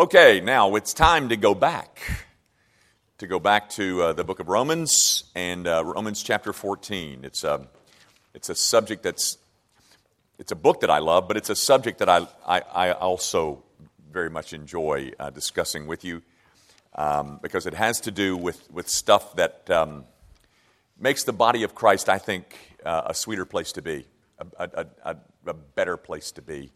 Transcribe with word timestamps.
Okay, 0.00 0.40
now 0.40 0.76
it's 0.76 0.94
time 0.94 1.28
to 1.28 1.36
go 1.36 1.54
back. 1.54 2.00
To 3.18 3.26
go 3.26 3.38
back 3.38 3.68
to 3.72 4.02
uh, 4.02 4.12
the 4.14 4.24
book 4.24 4.40
of 4.40 4.48
Romans 4.48 5.24
and 5.34 5.66
uh, 5.66 5.84
Romans 5.84 6.22
chapter 6.22 6.54
14. 6.54 7.22
It's 7.22 7.44
a, 7.44 7.68
it's 8.32 8.48
a 8.48 8.54
subject 8.54 9.02
that's, 9.02 9.36
it's 10.38 10.52
a 10.52 10.56
book 10.56 10.80
that 10.80 10.88
I 10.88 11.00
love, 11.00 11.28
but 11.28 11.36
it's 11.36 11.50
a 11.50 11.54
subject 11.54 11.98
that 11.98 12.08
I, 12.08 12.26
I, 12.46 12.60
I 12.60 12.92
also 12.92 13.62
very 14.10 14.30
much 14.30 14.54
enjoy 14.54 15.12
uh, 15.20 15.28
discussing 15.28 15.86
with 15.86 16.02
you 16.02 16.22
um, 16.94 17.38
because 17.42 17.66
it 17.66 17.74
has 17.74 18.00
to 18.00 18.10
do 18.10 18.38
with, 18.38 18.72
with 18.72 18.88
stuff 18.88 19.36
that 19.36 19.68
um, 19.68 20.06
makes 20.98 21.24
the 21.24 21.34
body 21.34 21.62
of 21.62 21.74
Christ, 21.74 22.08
I 22.08 22.16
think, 22.16 22.56
uh, 22.86 23.02
a 23.04 23.12
sweeter 23.12 23.44
place 23.44 23.72
to 23.72 23.82
be, 23.82 24.06
a, 24.38 24.46
a, 24.72 24.86
a, 25.04 25.16
a 25.44 25.52
better 25.52 25.98
place 25.98 26.32
to 26.32 26.40
be. 26.40 26.72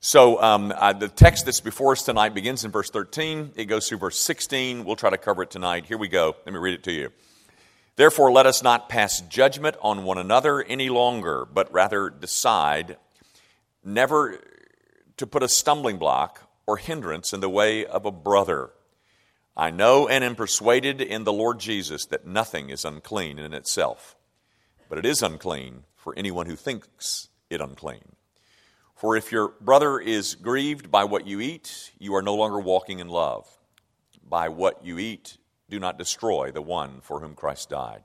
So 0.00 0.40
um, 0.42 0.72
uh, 0.76 0.92
the 0.92 1.08
text 1.08 1.46
that's 1.46 1.60
before 1.60 1.92
us 1.92 2.02
tonight 2.02 2.34
begins 2.34 2.64
in 2.64 2.70
verse 2.70 2.90
13. 2.90 3.52
It 3.56 3.64
goes 3.64 3.88
through 3.88 3.98
verse 3.98 4.18
16. 4.18 4.84
We'll 4.84 4.96
try 4.96 5.10
to 5.10 5.18
cover 5.18 5.42
it 5.42 5.50
tonight. 5.50 5.86
Here 5.86 5.98
we 5.98 6.08
go. 6.08 6.36
Let 6.44 6.52
me 6.52 6.58
read 6.58 6.74
it 6.74 6.82
to 6.84 6.92
you. 6.92 7.10
Therefore, 7.96 8.30
let 8.30 8.44
us 8.44 8.62
not 8.62 8.90
pass 8.90 9.22
judgment 9.22 9.76
on 9.80 10.04
one 10.04 10.18
another 10.18 10.62
any 10.62 10.90
longer, 10.90 11.46
but 11.46 11.72
rather 11.72 12.10
decide 12.10 12.98
never 13.82 14.38
to 15.16 15.26
put 15.26 15.42
a 15.42 15.48
stumbling 15.48 15.96
block 15.96 16.42
or 16.66 16.76
hindrance 16.76 17.32
in 17.32 17.40
the 17.40 17.48
way 17.48 17.86
of 17.86 18.04
a 18.04 18.12
brother. 18.12 18.70
I 19.56 19.70
know 19.70 20.08
and 20.08 20.22
am 20.22 20.34
persuaded 20.34 21.00
in 21.00 21.24
the 21.24 21.32
Lord 21.32 21.58
Jesus 21.58 22.04
that 22.06 22.26
nothing 22.26 22.68
is 22.68 22.84
unclean 22.84 23.38
in 23.38 23.54
itself, 23.54 24.14
but 24.90 24.98
it 24.98 25.06
is 25.06 25.22
unclean 25.22 25.84
for 25.96 26.12
anyone 26.18 26.46
who 26.46 26.56
thinks 26.56 27.30
it 27.48 27.62
unclean. 27.62 28.15
For 28.96 29.14
if 29.14 29.30
your 29.30 29.48
brother 29.60 30.00
is 30.00 30.34
grieved 30.34 30.90
by 30.90 31.04
what 31.04 31.26
you 31.26 31.38
eat, 31.40 31.92
you 31.98 32.14
are 32.16 32.22
no 32.22 32.34
longer 32.34 32.58
walking 32.58 32.98
in 32.98 33.08
love. 33.08 33.46
By 34.26 34.48
what 34.48 34.84
you 34.84 34.98
eat, 34.98 35.36
do 35.68 35.78
not 35.78 35.98
destroy 35.98 36.50
the 36.50 36.62
one 36.62 37.00
for 37.02 37.20
whom 37.20 37.34
Christ 37.34 37.68
died. 37.68 38.04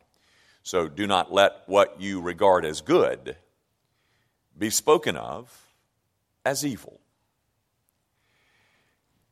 So 0.63 0.89
do 0.89 1.07
not 1.07 1.31
let 1.31 1.63
what 1.65 2.01
you 2.01 2.21
regard 2.21 2.65
as 2.65 2.81
good 2.81 3.37
be 4.57 4.69
spoken 4.69 5.15
of 5.15 5.65
as 6.45 6.65
evil. 6.65 6.99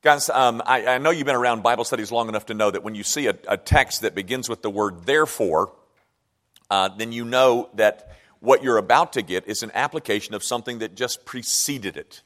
Guys, 0.01 0.29
um, 0.29 0.63
I, 0.65 0.85
I, 0.85 0.97
know 0.97 1.09
you've 1.09 1.25
been 1.25 1.35
around 1.35 1.61
Bible 1.61 1.83
studies 1.83 2.09
long 2.09 2.29
enough 2.29 2.45
to 2.45 2.53
know 2.53 2.71
that 2.71 2.83
when 2.83 2.95
you 2.95 3.03
see 3.03 3.27
a, 3.27 3.37
a 3.49 3.57
text 3.57 4.01
that 4.03 4.15
begins 4.15 4.47
with 4.47 4.61
the 4.61 4.69
word 4.69 5.05
therefore, 5.05 5.73
uh, 6.69 6.87
then 6.87 7.11
you 7.11 7.25
know 7.25 7.69
that 7.73 8.15
what 8.39 8.63
you're 8.63 8.77
about 8.77 9.13
to 9.13 9.21
get 9.21 9.47
is 9.47 9.63
an 9.63 9.71
application 9.73 10.33
of 10.33 10.43
something 10.43 10.79
that 10.79 10.95
just 10.95 11.25
preceded 11.25 11.97
it. 11.97 12.21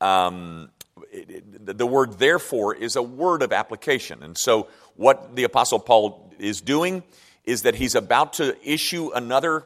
Um, 0.00 0.70
it, 1.12 1.30
it, 1.30 1.78
the 1.78 1.86
word 1.86 2.18
therefore 2.18 2.74
is 2.74 2.96
a 2.96 3.02
word 3.02 3.42
of 3.42 3.52
application. 3.52 4.22
And 4.22 4.36
so, 4.36 4.68
what 4.94 5.36
the 5.36 5.44
Apostle 5.44 5.78
Paul 5.78 6.32
is 6.38 6.60
doing 6.60 7.02
is 7.44 7.62
that 7.62 7.76
he's 7.76 7.94
about 7.94 8.34
to 8.34 8.56
issue 8.68 9.10
another 9.14 9.64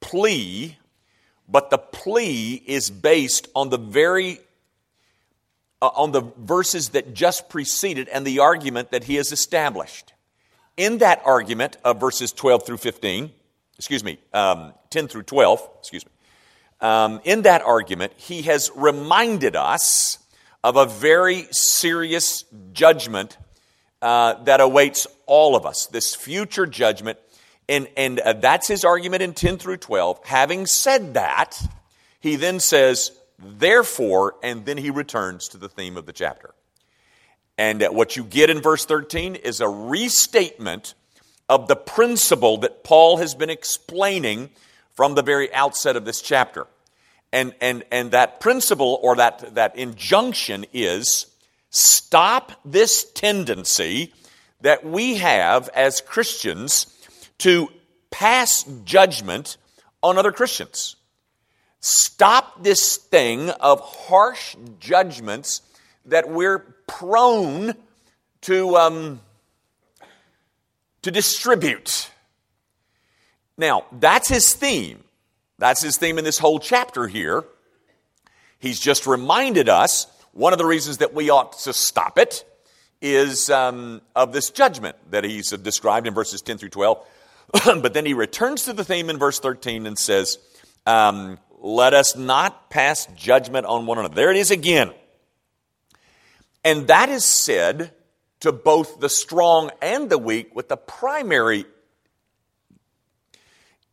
plea, 0.00 0.76
but 1.48 1.70
the 1.70 1.78
plea 1.78 2.62
is 2.66 2.90
based 2.90 3.48
on 3.54 3.70
the 3.70 3.78
very 3.78 4.38
uh, 5.80 5.90
on 5.94 6.12
the 6.12 6.22
verses 6.36 6.90
that 6.90 7.14
just 7.14 7.48
preceded 7.48 8.08
and 8.08 8.26
the 8.26 8.40
argument 8.40 8.90
that 8.90 9.04
he 9.04 9.16
has 9.16 9.32
established. 9.32 10.12
In 10.76 10.98
that 10.98 11.22
argument 11.24 11.76
of 11.84 12.00
verses 12.00 12.32
12 12.32 12.66
through 12.66 12.76
15, 12.76 13.32
excuse 13.78 14.02
me, 14.02 14.18
um, 14.34 14.74
10 14.90 15.08
through 15.08 15.22
12, 15.22 15.68
excuse 15.78 16.04
me, 16.04 16.12
um, 16.80 17.20
in 17.24 17.42
that 17.42 17.62
argument, 17.62 18.12
he 18.16 18.42
has 18.42 18.70
reminded 18.74 19.56
us 19.56 20.18
of 20.62 20.76
a 20.76 20.86
very 20.86 21.46
serious 21.50 22.44
judgment 22.72 23.38
uh, 24.02 24.34
that 24.44 24.60
awaits 24.60 25.06
all 25.26 25.56
of 25.56 25.66
us, 25.66 25.86
this 25.86 26.14
future 26.14 26.66
judgment. 26.66 27.18
And, 27.68 27.88
and 27.96 28.20
uh, 28.20 28.34
that's 28.34 28.68
his 28.68 28.84
argument 28.84 29.22
in 29.22 29.34
10 29.34 29.58
through 29.58 29.78
12. 29.78 30.24
Having 30.24 30.66
said 30.66 31.14
that, 31.14 31.60
he 32.20 32.36
then 32.36 32.60
says, 32.60 33.12
therefore, 33.38 34.36
and 34.42 34.64
then 34.64 34.78
he 34.78 34.90
returns 34.90 35.48
to 35.48 35.58
the 35.58 35.68
theme 35.68 35.96
of 35.96 36.06
the 36.06 36.12
chapter. 36.12 36.54
And 37.56 37.82
uh, 37.82 37.90
what 37.90 38.16
you 38.16 38.24
get 38.24 38.50
in 38.50 38.60
verse 38.60 38.84
13 38.84 39.34
is 39.34 39.60
a 39.60 39.68
restatement 39.68 40.94
of 41.48 41.68
the 41.68 41.76
principle 41.76 42.58
that 42.58 42.84
Paul 42.84 43.18
has 43.18 43.34
been 43.34 43.50
explaining 43.50 44.50
from 44.92 45.14
the 45.14 45.22
very 45.22 45.52
outset 45.54 45.96
of 45.96 46.04
this 46.04 46.20
chapter. 46.20 46.66
And, 47.32 47.54
and, 47.60 47.84
and 47.90 48.10
that 48.12 48.40
principle 48.40 48.98
or 49.02 49.16
that, 49.16 49.54
that 49.54 49.76
injunction 49.76 50.66
is 50.72 51.26
stop 51.70 52.52
this 52.64 53.10
tendency 53.12 54.12
that 54.60 54.84
we 54.84 55.16
have 55.16 55.68
as 55.70 56.00
Christians 56.00 56.86
to 57.38 57.68
pass 58.10 58.64
judgment 58.84 59.56
on 60.02 60.18
other 60.18 60.32
Christians. 60.32 60.96
Stop 61.80 62.62
this 62.62 62.96
thing 62.96 63.50
of 63.50 63.80
harsh 63.80 64.56
judgments 64.80 65.62
that 66.06 66.28
we're 66.28 66.58
prone 66.86 67.74
to 68.42 68.76
um, 68.76 69.20
to 71.02 71.10
distribute. 71.10 72.10
Now, 73.56 73.86
that's 73.92 74.28
his 74.28 74.54
theme. 74.54 75.04
That's 75.58 75.82
his 75.82 75.96
theme 75.96 76.18
in 76.18 76.24
this 76.24 76.38
whole 76.38 76.60
chapter 76.60 77.08
here. 77.08 77.44
He's 78.58 78.78
just 78.80 79.06
reminded 79.06 79.68
us 79.68 80.06
one 80.32 80.52
of 80.52 80.58
the 80.58 80.64
reasons 80.64 80.98
that 80.98 81.14
we 81.14 81.30
ought 81.30 81.58
to 81.60 81.72
stop 81.72 82.18
it 82.18 82.44
is 83.00 83.50
um, 83.50 84.00
of 84.14 84.32
this 84.32 84.50
judgment 84.50 84.96
that 85.10 85.24
he's 85.24 85.50
described 85.50 86.06
in 86.06 86.14
verses 86.14 86.42
10 86.42 86.58
through 86.58 86.70
12. 86.70 87.06
but 87.64 87.94
then 87.94 88.04
he 88.04 88.14
returns 88.14 88.64
to 88.64 88.72
the 88.72 88.84
theme 88.84 89.10
in 89.10 89.18
verse 89.18 89.40
13 89.40 89.86
and 89.86 89.98
says, 89.98 90.38
um, 90.86 91.38
Let 91.60 91.94
us 91.94 92.16
not 92.16 92.70
pass 92.70 93.06
judgment 93.16 93.66
on 93.66 93.86
one 93.86 93.98
another. 93.98 94.14
There 94.14 94.30
it 94.30 94.36
is 94.36 94.50
again. 94.50 94.92
And 96.64 96.88
that 96.88 97.08
is 97.08 97.24
said 97.24 97.92
to 98.40 98.52
both 98.52 99.00
the 99.00 99.08
strong 99.08 99.70
and 99.82 100.08
the 100.10 100.18
weak, 100.18 100.54
with 100.54 100.68
the 100.68 100.76
primary 100.76 101.64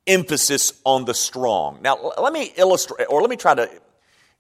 emphasis 0.07 0.73
on 0.85 1.06
the 1.06 1.13
strong. 1.13 1.79
Now, 1.81 2.13
let 2.17 2.31
me 2.31 2.53
illustrate, 2.55 3.05
or 3.05 3.22
let 3.22 3.29
me 3.29 3.38
try 3.38 3.55
to 3.55 3.69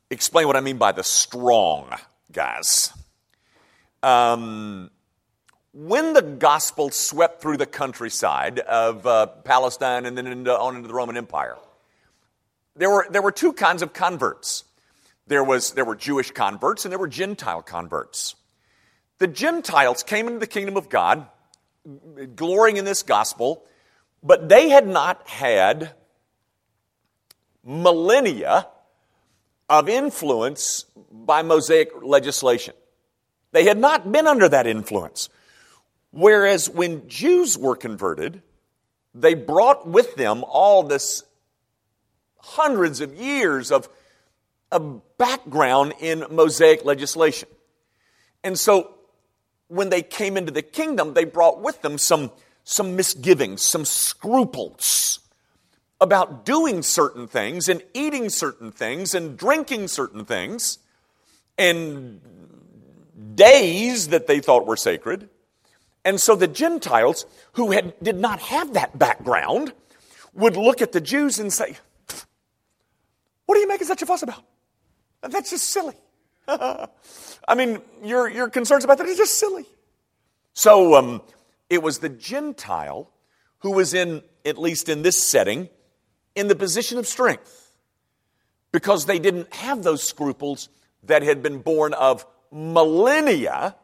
explain 0.09 0.47
what 0.47 0.55
I 0.55 0.61
mean 0.61 0.77
by 0.77 0.91
the 0.91 1.03
strong, 1.03 1.89
guys. 2.31 2.93
Um, 4.03 4.91
when 5.73 6.13
the 6.13 6.21
gospel 6.21 6.91
swept 6.91 7.41
through 7.41 7.57
the 7.57 7.65
countryside 7.65 8.59
of 8.59 9.05
uh, 9.07 9.25
Palestine 9.25 10.05
and 10.05 10.17
then 10.17 10.27
into, 10.27 10.57
on 10.57 10.75
into 10.75 10.87
the 10.87 10.93
Roman 10.93 11.17
Empire, 11.17 11.57
there 12.75 12.89
were, 12.89 13.07
there 13.09 13.21
were 13.21 13.31
two 13.31 13.53
kinds 13.53 13.81
of 13.81 13.91
converts. 13.93 14.63
There, 15.27 15.43
was, 15.43 15.71
there 15.71 15.85
were 15.85 15.95
Jewish 15.95 16.31
converts 16.31 16.85
and 16.85 16.91
there 16.91 16.99
were 16.99 17.07
Gentile 17.07 17.63
converts. 17.63 18.35
The 19.19 19.27
Gentiles 19.27 20.03
came 20.03 20.27
into 20.27 20.39
the 20.39 20.47
kingdom 20.47 20.75
of 20.77 20.89
God, 20.89 21.27
glorying 22.35 22.77
in 22.77 22.85
this 22.85 23.03
gospel, 23.03 23.63
but 24.21 24.49
they 24.49 24.69
had 24.69 24.87
not 24.87 25.27
had 25.27 25.93
millennia 27.63 28.67
of 29.69 29.89
influence 29.89 30.85
by 31.11 31.41
Mosaic 31.41 31.89
legislation. 32.01 32.73
They 33.51 33.65
had 33.65 33.77
not 33.77 34.11
been 34.11 34.27
under 34.27 34.49
that 34.49 34.67
influence. 34.67 35.29
Whereas 36.11 36.69
when 36.69 37.07
Jews 37.07 37.57
were 37.57 37.75
converted, 37.75 38.41
they 39.13 39.33
brought 39.33 39.87
with 39.87 40.15
them 40.15 40.43
all 40.45 40.83
this 40.83 41.23
hundreds 42.37 43.01
of 43.01 43.15
years 43.15 43.71
of 43.71 43.89
a 44.71 44.79
background 44.79 45.93
in 45.99 46.25
Mosaic 46.29 46.85
legislation. 46.85 47.49
And 48.43 48.59
so 48.59 48.94
when 49.67 49.89
they 49.89 50.01
came 50.01 50.37
into 50.37 50.51
the 50.51 50.61
kingdom, 50.61 51.13
they 51.13 51.25
brought 51.25 51.61
with 51.61 51.81
them 51.81 51.97
some, 51.97 52.31
some 52.63 52.95
misgivings, 52.95 53.61
some 53.61 53.85
scruples 53.85 55.19
about 55.99 56.45
doing 56.45 56.81
certain 56.81 57.27
things 57.27 57.69
and 57.69 57.81
eating 57.93 58.29
certain 58.29 58.71
things 58.71 59.15
and 59.15 59.37
drinking 59.37 59.87
certain 59.87 60.25
things 60.25 60.79
and 61.57 62.21
days 63.35 64.09
that 64.09 64.27
they 64.27 64.39
thought 64.39 64.65
were 64.65 64.75
sacred. 64.75 65.29
And 66.03 66.19
so 66.19 66.35
the 66.35 66.47
Gentiles, 66.47 67.25
who 67.53 67.71
had, 67.71 67.93
did 68.01 68.17
not 68.17 68.39
have 68.39 68.73
that 68.73 68.97
background, 68.99 69.73
would 70.33 70.57
look 70.57 70.81
at 70.81 70.91
the 70.91 71.01
Jews 71.01 71.39
and 71.39 71.51
say, 71.51 71.77
What 73.45 73.57
are 73.57 73.61
you 73.61 73.67
making 73.67 73.87
such 73.87 74.01
a 74.01 74.05
fuss 74.05 74.21
about? 74.21 74.43
That's 75.21 75.49
just 75.49 75.69
silly. 75.69 75.95
I 77.47 77.55
mean, 77.55 77.81
your, 78.03 78.29
your 78.29 78.49
concerns 78.49 78.83
about 78.83 78.97
that 78.99 79.07
are 79.07 79.15
just 79.15 79.39
silly. 79.39 79.65
So 80.53 80.95
um, 80.95 81.21
it 81.69 81.81
was 81.81 81.99
the 81.99 82.09
Gentile 82.09 83.09
who 83.59 83.71
was 83.71 83.93
in, 83.93 84.21
at 84.45 84.57
least 84.57 84.89
in 84.89 85.01
this 85.01 85.21
setting, 85.21 85.69
in 86.35 86.47
the 86.47 86.55
position 86.55 86.97
of 86.97 87.07
strength 87.07 87.65
because 88.71 89.05
they 89.05 89.19
didn't 89.19 89.53
have 89.53 89.83
those 89.83 90.03
scruples 90.03 90.69
that 91.03 91.23
had 91.23 91.41
been 91.41 91.59
born 91.59 91.93
of 91.93 92.25
millennia 92.51 93.75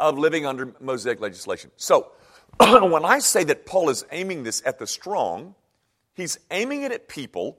of 0.00 0.18
living 0.18 0.46
under 0.46 0.74
Mosaic 0.80 1.20
legislation. 1.20 1.70
So, 1.76 2.12
when 2.58 3.04
I 3.04 3.18
say 3.18 3.44
that 3.44 3.66
Paul 3.66 3.90
is 3.90 4.04
aiming 4.10 4.42
this 4.42 4.62
at 4.64 4.78
the 4.78 4.86
strong, 4.86 5.54
he's 6.14 6.38
aiming 6.50 6.82
it 6.82 6.92
at 6.92 7.08
people 7.08 7.58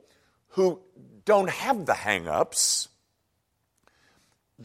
who 0.50 0.80
don't 1.26 1.50
have 1.50 1.86
the 1.86 1.94
hang 1.94 2.28
ups 2.28 2.90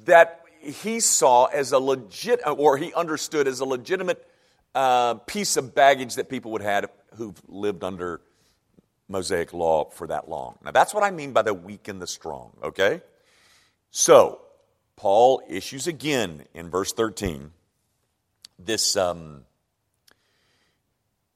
that 0.05 0.43
he 0.61 1.01
saw 1.01 1.47
as 1.47 1.73
a 1.73 1.79
legit, 1.79 2.41
or 2.47 2.77
he 2.77 2.93
understood 2.95 3.49
as 3.49 3.61
a 3.61 3.65
legitimate 3.65 4.27
uh, 4.75 5.15
piece 5.15 5.57
of 5.57 5.75
baggage 5.75 6.15
that 6.15 6.29
people 6.29 6.53
would 6.53 6.63
have 6.63 6.91
who've 7.17 7.41
lived 7.49 7.83
under 7.83 8.21
Mosaic 9.09 9.53
law 9.53 9.91
for 9.91 10.07
that 10.07 10.29
long. 10.29 10.57
Now, 10.65 10.71
that's 10.71 10.95
what 10.95 11.03
I 11.03 11.11
mean 11.11 11.33
by 11.33 11.43
the 11.43 11.55
weak 11.55 11.89
and 11.89 12.01
the 12.01 12.07
strong, 12.07 12.53
okay? 12.63 13.03
So, 13.91 14.41
Paul 14.97 15.43
issues 15.49 15.87
again 15.87 16.45
in 16.55 16.71
verse 16.71 16.93
13 16.93 17.51
this, 18.59 18.97
um, 18.97 19.45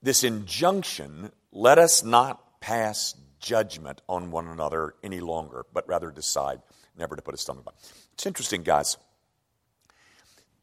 this 0.02 0.22
injunction 0.22 1.32
let 1.50 1.78
us 1.78 2.04
not 2.04 2.60
pass 2.60 3.14
judgment 3.40 4.02
on 4.08 4.30
one 4.30 4.48
another 4.48 4.94
any 5.02 5.20
longer, 5.20 5.64
but 5.72 5.88
rather 5.88 6.10
decide 6.10 6.60
never 6.96 7.16
to 7.16 7.22
put 7.22 7.34
a 7.34 7.38
stumbling 7.38 7.64
block. 7.64 7.76
It's 8.14 8.26
interesting, 8.26 8.62
guys, 8.62 8.96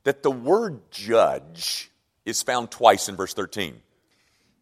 that 0.03 0.24
the 0.24 0.31
word 0.31 0.89
judge 0.89 1.92
is 2.25 2.42
found 2.42 2.71
twice 2.71 3.09
in 3.09 3.18
verse 3.18 3.33
13. 3.33 3.81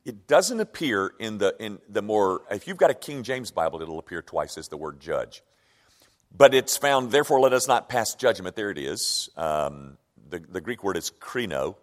It 0.05 0.27
doesn't 0.27 0.59
appear 0.59 1.13
in 1.19 1.37
the, 1.37 1.55
in 1.59 1.79
the 1.87 2.01
more, 2.01 2.41
if 2.49 2.67
you've 2.67 2.77
got 2.77 2.89
a 2.89 2.95
King 2.95 3.21
James 3.21 3.51
Bible, 3.51 3.81
it'll 3.81 3.99
appear 3.99 4.23
twice 4.23 4.57
as 4.57 4.69
the 4.69 4.77
word 4.77 4.99
judge. 4.99 5.43
But 6.35 6.55
it's 6.55 6.77
found, 6.77 7.11
therefore, 7.11 7.39
let 7.39 7.53
us 7.53 7.67
not 7.67 7.89
pass 7.89 8.15
judgment. 8.15 8.55
There 8.55 8.71
it 8.71 8.79
is. 8.79 9.29
Um, 9.37 9.97
the, 10.27 10.39
the 10.39 10.61
Greek 10.61 10.83
word 10.83 10.97
is 10.97 11.11
krino. 11.19 11.75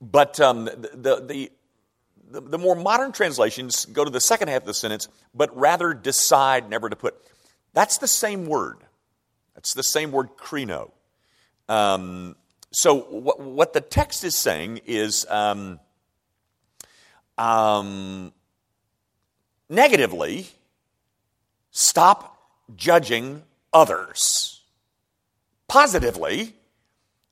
But 0.00 0.38
um, 0.38 0.66
the, 0.66 0.90
the, 1.26 1.50
the, 2.30 2.40
the 2.40 2.58
more 2.58 2.76
modern 2.76 3.10
translations 3.10 3.84
go 3.86 4.04
to 4.04 4.10
the 4.10 4.20
second 4.20 4.48
half 4.48 4.62
of 4.62 4.66
the 4.66 4.74
sentence, 4.74 5.08
but 5.34 5.56
rather 5.56 5.92
decide 5.92 6.70
never 6.70 6.88
to 6.88 6.96
put. 6.96 7.16
That's 7.72 7.98
the 7.98 8.08
same 8.08 8.46
word. 8.46 8.78
That's 9.54 9.74
the 9.74 9.82
same 9.82 10.12
word 10.12 10.36
krino. 10.36 10.90
Um, 11.68 12.36
so 12.70 12.94
what, 12.94 13.40
what, 13.40 13.72
the 13.72 13.80
text 13.80 14.24
is 14.24 14.34
saying 14.34 14.80
is 14.86 15.26
um, 15.28 15.78
um, 17.38 18.32
negatively, 19.68 20.48
stop 21.70 22.38
judging 22.74 23.42
others. 23.72 24.62
Positively, 25.68 26.54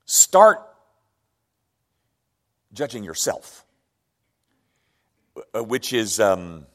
start 0.05 0.61
judging 2.73 3.03
yourself, 3.03 3.65
uh, 5.53 5.63
which 5.63 5.93
is. 5.93 6.19
Um, 6.19 6.65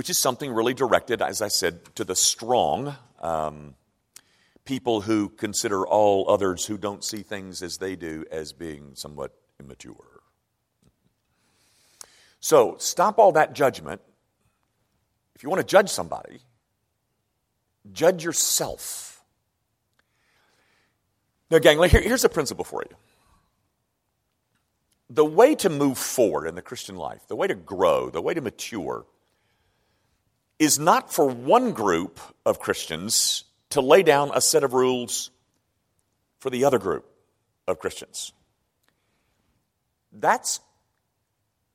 which 0.00 0.08
is 0.08 0.16
something 0.16 0.50
really 0.50 0.72
directed, 0.72 1.20
as 1.20 1.42
I 1.42 1.48
said, 1.48 1.94
to 1.96 2.04
the 2.04 2.16
strong, 2.16 2.96
um, 3.20 3.74
people 4.64 5.02
who 5.02 5.28
consider 5.28 5.86
all 5.86 6.24
others 6.30 6.64
who 6.64 6.78
don't 6.78 7.04
see 7.04 7.18
things 7.18 7.62
as 7.62 7.76
they 7.76 7.96
do 7.96 8.24
as 8.30 8.54
being 8.54 8.92
somewhat 8.94 9.38
immature. 9.60 10.22
So 12.40 12.76
stop 12.78 13.18
all 13.18 13.32
that 13.32 13.52
judgment. 13.52 14.00
If 15.34 15.42
you 15.42 15.50
want 15.50 15.60
to 15.60 15.66
judge 15.66 15.90
somebody, 15.90 16.38
judge 17.92 18.24
yourself. 18.24 19.22
Now, 21.50 21.58
gang, 21.58 21.78
here's 21.90 22.24
a 22.24 22.30
principle 22.30 22.64
for 22.64 22.82
you. 22.88 22.96
The 25.10 25.26
way 25.26 25.54
to 25.56 25.68
move 25.68 25.98
forward 25.98 26.46
in 26.46 26.54
the 26.54 26.62
Christian 26.62 26.96
life, 26.96 27.28
the 27.28 27.36
way 27.36 27.48
to 27.48 27.54
grow, 27.54 28.08
the 28.08 28.22
way 28.22 28.32
to 28.32 28.40
mature, 28.40 29.04
is 30.60 30.78
not 30.78 31.10
for 31.12 31.26
one 31.26 31.72
group 31.72 32.20
of 32.44 32.60
Christians 32.60 33.44
to 33.70 33.80
lay 33.80 34.02
down 34.02 34.30
a 34.34 34.42
set 34.42 34.62
of 34.62 34.74
rules 34.74 35.30
for 36.38 36.50
the 36.50 36.66
other 36.66 36.78
group 36.78 37.06
of 37.66 37.78
Christians. 37.78 38.32
That's 40.12 40.60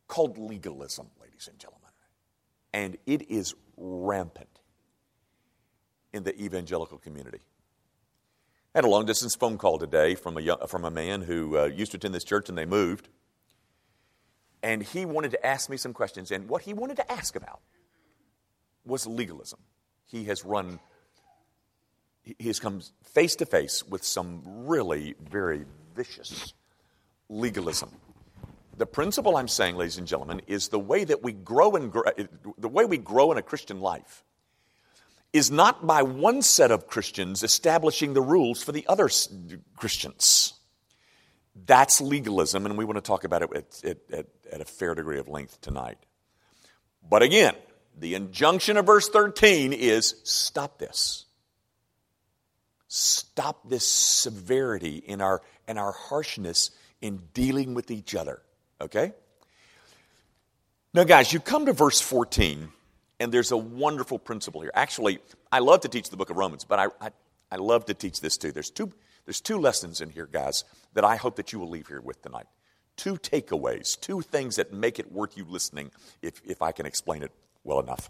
called 0.08 0.38
legalism, 0.38 1.08
ladies 1.20 1.48
and 1.48 1.58
gentlemen. 1.58 1.82
And 2.74 2.98
it 3.08 3.32
is 3.32 3.56
rampant 3.76 4.60
in 6.14 6.24
the 6.24 6.40
evangelical 6.40 7.00
community. 7.00 7.40
I 8.76 8.80
had 8.80 8.86
a 8.86 8.90
long 8.90 9.06
distance 9.06 9.36
phone 9.36 9.58
call 9.58 9.80
today 9.80 10.14
from 10.16 10.38
a, 10.38 10.42
young, 10.42 10.68
from 10.68 10.86
a 10.86 10.92
man 10.92 11.22
who 11.22 11.58
uh, 11.58 11.66
used 11.66 11.92
to 11.92 11.98
attend 11.98 12.14
this 12.14 12.24
church 12.24 12.50
and 12.50 12.58
they 12.58 12.66
moved. 12.66 13.08
And 14.62 14.84
he 14.84 15.06
wanted 15.06 15.32
to 15.32 15.46
ask 15.46 15.70
me 15.70 15.78
some 15.78 15.94
questions. 15.94 16.30
And 16.30 16.50
what 16.50 16.64
he 16.64 16.74
wanted 16.74 16.98
to 16.98 17.12
ask 17.12 17.36
about 17.36 17.62
was 18.86 19.08
legalism. 19.08 19.60
He 20.06 20.26
has 20.26 20.46
run 20.46 20.80
he 22.40 22.48
has 22.48 22.60
come 22.60 22.82
face 23.04 23.36
to 23.36 23.46
face 23.46 23.84
with 23.88 24.04
some 24.04 24.42
really 24.46 25.16
very 25.30 25.66
vicious 25.96 26.54
legalism. 27.30 27.92
The 28.78 28.86
principle 28.86 29.38
I'm 29.38 29.48
saying, 29.48 29.78
ladies 29.78 29.98
and 29.98 30.08
gentlemen, 30.08 30.42
is 30.48 30.70
the 30.70 30.80
way 30.80 31.04
that 31.04 31.24
we 31.24 31.32
grow 31.32 31.76
and 31.76 31.94
the 32.58 32.68
way 32.68 32.86
we 32.86 32.98
grow 32.98 33.32
in 33.32 33.38
a 33.38 33.42
Christian 33.42 33.80
life 33.80 34.24
is 35.32 35.52
not 35.52 35.86
by 35.86 36.02
one 36.02 36.42
set 36.42 36.72
of 36.72 36.88
Christians 36.88 37.44
establishing 37.44 38.14
the 38.14 38.22
rules 38.22 38.64
for 38.64 38.72
the 38.72 38.86
other 38.88 39.10
Christians. 39.76 40.54
That's 41.66 42.02
legalism, 42.02 42.66
and 42.66 42.78
we 42.78 42.86
want 42.86 42.98
to 42.98 43.02
talk 43.02 43.24
about 43.24 43.44
it 43.44 43.84
at, 43.84 43.98
at, 44.14 44.26
at 44.52 44.62
a 44.62 44.66
fair 44.66 44.96
degree 44.96 45.20
of 45.20 45.30
length 45.30 45.62
tonight. 45.62 45.98
But 47.08 47.22
again, 47.22 47.56
the 47.98 48.16
injunction 48.16 48.78
of 48.78 48.86
verse 48.86 49.10
13 49.10 49.74
is 49.74 50.16
stop 50.24 50.78
this 50.80 51.26
stop 52.96 53.68
this 53.68 53.86
severity 53.86 55.04
in 55.06 55.20
our 55.20 55.42
and 55.68 55.78
our 55.78 55.92
harshness 55.92 56.72
in 57.02 57.22
dealing 57.34 57.74
with 57.74 57.92
each 57.92 58.16
other. 58.16 58.42
Okay? 58.80 59.14
Now, 60.94 61.04
guys, 61.04 61.34
you 61.34 61.42
come 61.42 61.66
to 61.66 61.74
verse 61.74 62.00
14, 62.00 62.70
and 63.20 63.32
there's 63.34 63.52
a 63.52 63.58
wonderful 63.58 64.18
principle 64.18 64.62
here. 64.62 64.72
Actually, 64.74 65.20
I 65.52 65.60
love 65.60 65.82
to 65.82 65.90
teach 65.90 66.10
the 66.10 66.16
book 66.16 66.30
of 66.30 66.38
Romans, 66.38 66.64
but 66.64 66.80
I, 66.80 66.86
I, 67.02 67.10
I 67.52 67.56
love 67.58 67.86
to 67.86 67.94
teach 67.94 68.22
this 68.22 68.38
too. 68.38 68.54
There's 68.54 68.70
two, 68.70 68.94
there's 69.26 69.42
two 69.42 69.58
lessons 69.58 70.00
in 70.00 70.10
here, 70.10 70.30
guys, 70.32 70.64
that 70.94 71.04
I 71.04 71.18
hope 71.18 71.36
that 71.36 71.52
you 71.52 71.60
will 71.60 71.70
leave 71.70 71.88
here 71.88 72.00
with 72.00 72.22
tonight. 72.22 72.48
Two 72.96 73.16
takeaways, 73.16 74.00
two 74.00 74.22
things 74.22 74.56
that 74.56 74.72
make 74.72 75.00
it 75.00 75.12
worth 75.12 75.36
you 75.36 75.44
listening, 75.44 75.92
if, 76.22 76.42
if 76.46 76.62
I 76.62 76.72
can 76.72 76.86
explain 76.86 77.24
it 77.24 77.32
well 77.66 77.82
enough. 77.82 78.10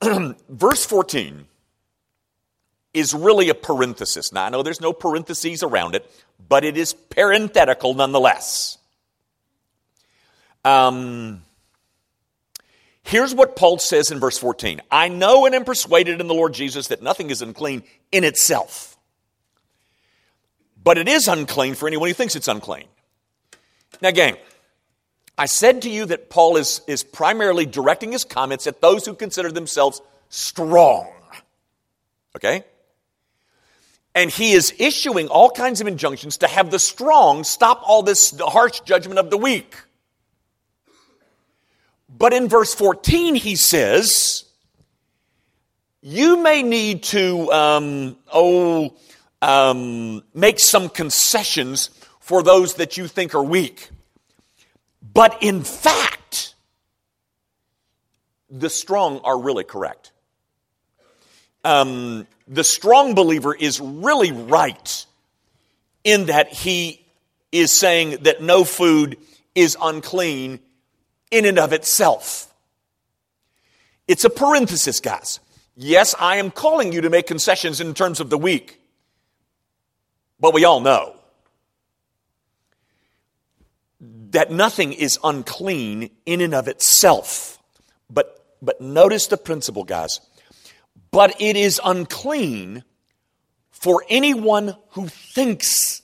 Verse 0.48 0.84
14 0.84 1.46
is 2.92 3.14
really 3.14 3.48
a 3.48 3.54
parenthesis. 3.54 4.32
Now, 4.32 4.44
I 4.44 4.48
know 4.50 4.62
there's 4.62 4.80
no 4.80 4.92
parentheses 4.92 5.62
around 5.62 5.94
it, 5.94 6.10
but 6.48 6.64
it 6.64 6.76
is 6.76 6.92
parenthetical 6.92 7.94
nonetheless. 7.94 8.78
Um, 10.64 11.42
here's 13.02 13.34
what 13.34 13.56
Paul 13.56 13.78
says 13.78 14.10
in 14.10 14.20
verse 14.20 14.38
14 14.38 14.80
I 14.90 15.08
know 15.08 15.46
and 15.46 15.54
am 15.54 15.64
persuaded 15.64 16.20
in 16.20 16.28
the 16.28 16.34
Lord 16.34 16.54
Jesus 16.54 16.88
that 16.88 17.02
nothing 17.02 17.30
is 17.30 17.42
unclean 17.42 17.82
in 18.12 18.24
itself, 18.24 18.96
but 20.82 20.98
it 20.98 21.08
is 21.08 21.28
unclean 21.28 21.74
for 21.74 21.88
anyone 21.88 22.08
who 22.08 22.14
thinks 22.14 22.36
it's 22.36 22.48
unclean. 22.48 22.86
Now, 24.00 24.10
gang, 24.10 24.36
I 25.36 25.46
said 25.46 25.82
to 25.82 25.90
you 25.90 26.06
that 26.06 26.30
Paul 26.30 26.56
is, 26.56 26.82
is 26.86 27.02
primarily 27.02 27.66
directing 27.66 28.12
his 28.12 28.24
comments 28.24 28.66
at 28.66 28.80
those 28.80 29.06
who 29.06 29.14
consider 29.14 29.50
themselves 29.50 30.00
strong. 30.28 31.10
Okay? 32.36 32.64
And 34.14 34.30
he 34.30 34.52
is 34.52 34.74
issuing 34.78 35.28
all 35.28 35.50
kinds 35.50 35.80
of 35.80 35.86
injunctions 35.86 36.38
to 36.38 36.46
have 36.46 36.70
the 36.70 36.78
strong 36.78 37.44
stop 37.44 37.82
all 37.84 38.02
this 38.02 38.34
harsh 38.38 38.80
judgment 38.80 39.18
of 39.18 39.30
the 39.30 39.38
weak. 39.38 39.74
But 42.08 42.34
in 42.34 42.48
verse 42.48 42.74
14, 42.74 43.34
he 43.34 43.56
says, 43.56 44.44
You 46.02 46.42
may 46.42 46.62
need 46.62 47.04
to, 47.04 47.50
um, 47.50 48.16
oh, 48.30 48.94
um, 49.40 50.22
make 50.34 50.60
some 50.60 50.90
concessions 50.90 51.88
for 52.20 52.42
those 52.42 52.74
that 52.74 52.98
you 52.98 53.08
think 53.08 53.34
are 53.34 53.42
weak. 53.42 53.88
But 55.02 55.42
in 55.42 55.62
fact, 55.62 56.54
the 58.50 58.70
strong 58.70 59.20
are 59.24 59.38
really 59.38 59.64
correct. 59.64 60.12
Um, 61.64 62.26
the 62.46 62.64
strong 62.64 63.14
believer 63.14 63.54
is 63.54 63.80
really 63.80 64.32
right 64.32 65.06
in 66.04 66.26
that 66.26 66.52
he 66.52 67.04
is 67.50 67.70
saying 67.70 68.22
that 68.22 68.42
no 68.42 68.64
food 68.64 69.16
is 69.54 69.76
unclean 69.80 70.60
in 71.30 71.44
and 71.44 71.58
of 71.58 71.72
itself. 71.72 72.52
It's 74.08 74.24
a 74.24 74.30
parenthesis, 74.30 75.00
guys. 75.00 75.40
Yes, 75.76 76.14
I 76.18 76.36
am 76.36 76.50
calling 76.50 76.92
you 76.92 77.02
to 77.02 77.10
make 77.10 77.26
concessions 77.26 77.80
in 77.80 77.94
terms 77.94 78.20
of 78.20 78.30
the 78.30 78.38
weak. 78.38 78.80
But 80.40 80.52
we 80.52 80.64
all 80.64 80.80
know 80.80 81.16
that 84.02 84.50
nothing 84.50 84.92
is 84.92 85.18
unclean 85.22 86.10
in 86.26 86.40
and 86.40 86.54
of 86.54 86.66
itself. 86.66 87.58
But, 88.10 88.44
but 88.60 88.80
notice 88.80 89.28
the 89.28 89.36
principle, 89.36 89.84
guys. 89.84 90.20
But 91.12 91.40
it 91.40 91.56
is 91.56 91.80
unclean 91.84 92.82
for 93.70 94.04
anyone 94.08 94.74
who 94.90 95.06
thinks 95.06 96.02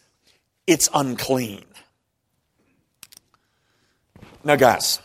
it's 0.67 0.89
unclean. 0.95 1.65
Now, 4.45 4.57
guys, 4.57 5.01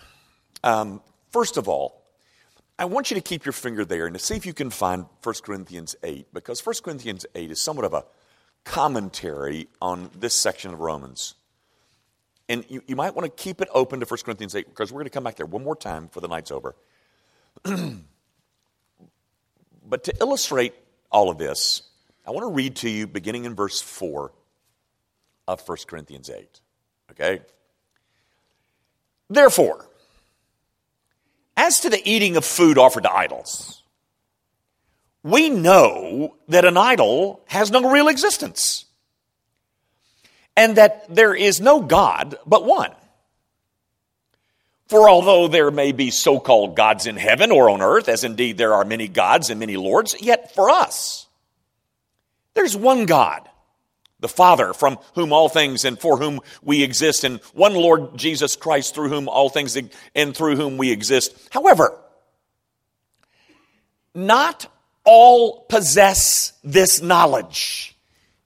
um, 0.63 1.01
first 1.31 1.57
of 1.57 1.67
all, 1.67 2.03
I 2.77 2.85
want 2.85 3.09
you 3.09 3.15
to 3.15 3.21
keep 3.21 3.45
your 3.45 3.53
finger 3.53 3.85
there 3.85 4.05
and 4.05 4.13
to 4.13 4.19
see 4.19 4.35
if 4.35 4.45
you 4.45 4.53
can 4.53 4.69
find 4.69 5.05
1 5.23 5.35
Corinthians 5.43 5.95
8, 6.03 6.27
because 6.33 6.63
1 6.65 6.75
Corinthians 6.83 7.25
8 7.33 7.49
is 7.49 7.61
somewhat 7.61 7.85
of 7.85 7.93
a 7.93 8.05
commentary 8.63 9.67
on 9.81 10.11
this 10.15 10.35
section 10.35 10.73
of 10.73 10.79
Romans. 10.79 11.35
And 12.49 12.65
you, 12.69 12.83
you 12.87 12.95
might 12.95 13.15
want 13.15 13.25
to 13.25 13.43
keep 13.43 13.61
it 13.61 13.69
open 13.73 13.99
to 13.99 14.05
1 14.05 14.19
Corinthians 14.23 14.55
8, 14.55 14.67
because 14.67 14.91
we're 14.91 14.99
going 14.99 15.05
to 15.05 15.11
come 15.11 15.23
back 15.23 15.35
there 15.35 15.45
one 15.45 15.63
more 15.63 15.75
time 15.75 16.07
before 16.07 16.21
the 16.21 16.27
night's 16.27 16.51
over. 16.51 16.75
but 19.87 20.03
to 20.03 20.13
illustrate 20.19 20.73
all 21.11 21.29
of 21.29 21.37
this, 21.37 21.83
I 22.27 22.31
want 22.31 22.43
to 22.43 22.51
read 22.51 22.75
to 22.77 22.89
you 22.89 23.07
beginning 23.07 23.45
in 23.45 23.55
verse 23.55 23.81
4 23.81 24.31
of 25.47 25.67
1 25.67 25.77
Corinthians 25.87 26.29
8. 26.29 26.61
Okay? 27.11 27.41
Therefore, 29.29 29.87
as 31.55 31.79
to 31.81 31.89
the 31.89 32.01
eating 32.09 32.35
of 32.35 32.45
food 32.45 32.77
offered 32.77 33.03
to 33.03 33.13
idols, 33.13 33.83
we 35.23 35.49
know 35.49 36.35
that 36.49 36.65
an 36.65 36.77
idol 36.77 37.41
has 37.47 37.71
no 37.71 37.89
real 37.89 38.09
existence 38.09 38.85
and 40.55 40.75
that 40.75 41.13
there 41.13 41.33
is 41.33 41.61
no 41.61 41.81
God 41.81 42.35
but 42.45 42.65
one. 42.65 42.91
For 44.87 45.09
although 45.09 45.47
there 45.47 45.71
may 45.71 45.91
be 45.91 46.11
so 46.11 46.39
called 46.39 46.75
gods 46.75 47.07
in 47.07 47.15
heaven 47.15 47.51
or 47.51 47.69
on 47.69 47.81
earth, 47.81 48.07
as 48.09 48.23
indeed 48.23 48.57
there 48.57 48.73
are 48.75 48.85
many 48.85 49.07
gods 49.07 49.49
and 49.49 49.59
many 49.59 49.77
lords, 49.77 50.15
yet 50.21 50.53
for 50.53 50.69
us, 50.69 51.25
there's 52.53 52.75
one 52.75 53.05
God, 53.05 53.49
the 54.19 54.27
Father, 54.27 54.73
from 54.73 54.99
whom 55.15 55.33
all 55.33 55.49
things 55.49 55.85
and 55.85 55.99
for 55.99 56.17
whom 56.17 56.41
we 56.61 56.83
exist, 56.83 57.23
and 57.23 57.39
one 57.53 57.73
Lord 57.73 58.15
Jesus 58.17 58.55
Christ, 58.55 58.93
through 58.93 59.09
whom 59.09 59.27
all 59.27 59.49
things 59.49 59.75
and 60.13 60.37
through 60.37 60.57
whom 60.57 60.77
we 60.77 60.91
exist. 60.91 61.35
However, 61.49 61.97
not 64.13 64.67
all 65.03 65.61
possess 65.61 66.53
this 66.63 67.01
knowledge. 67.01 67.92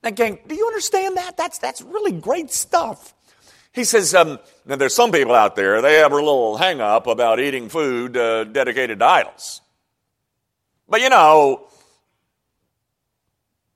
Now, 0.07 0.11
gang, 0.11 0.39
do 0.47 0.55
you 0.55 0.65
understand 0.67 1.17
that? 1.17 1.35
That's, 1.35 1.57
that's 1.57 1.81
really 1.81 2.13
great 2.13 2.49
stuff. 2.49 3.13
He 3.73 3.83
says, 3.83 4.15
um, 4.15 4.39
now 4.65 4.77
there's 4.77 4.95
some 4.95 5.11
people 5.11 5.35
out 5.35 5.57
there, 5.57 5.81
they 5.81 5.95
have 5.95 6.13
a 6.13 6.15
little 6.15 6.55
hang 6.55 6.79
up 6.79 7.07
about 7.07 7.41
eating 7.41 7.67
food 7.67 8.15
uh, 8.15 8.45
dedicated 8.45 8.99
to 8.99 9.05
idols. 9.05 9.59
But 10.87 11.01
you 11.01 11.09
know, 11.09 11.67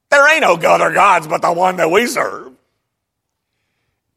there 0.10 0.34
ain't 0.34 0.44
no 0.44 0.54
other 0.54 0.94
gods 0.94 1.28
but 1.28 1.42
the 1.42 1.52
one 1.52 1.76
that 1.76 1.92
we 1.92 2.08
serve. 2.08 2.54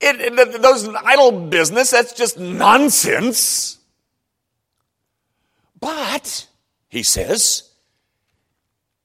It, 0.01 0.39
it, 0.39 0.63
those 0.63 0.89
idol 0.89 1.33
business, 1.33 1.91
that's 1.91 2.13
just 2.13 2.39
nonsense. 2.39 3.79
But, 5.81 6.47
he 6.87 7.03
says, 7.03 7.73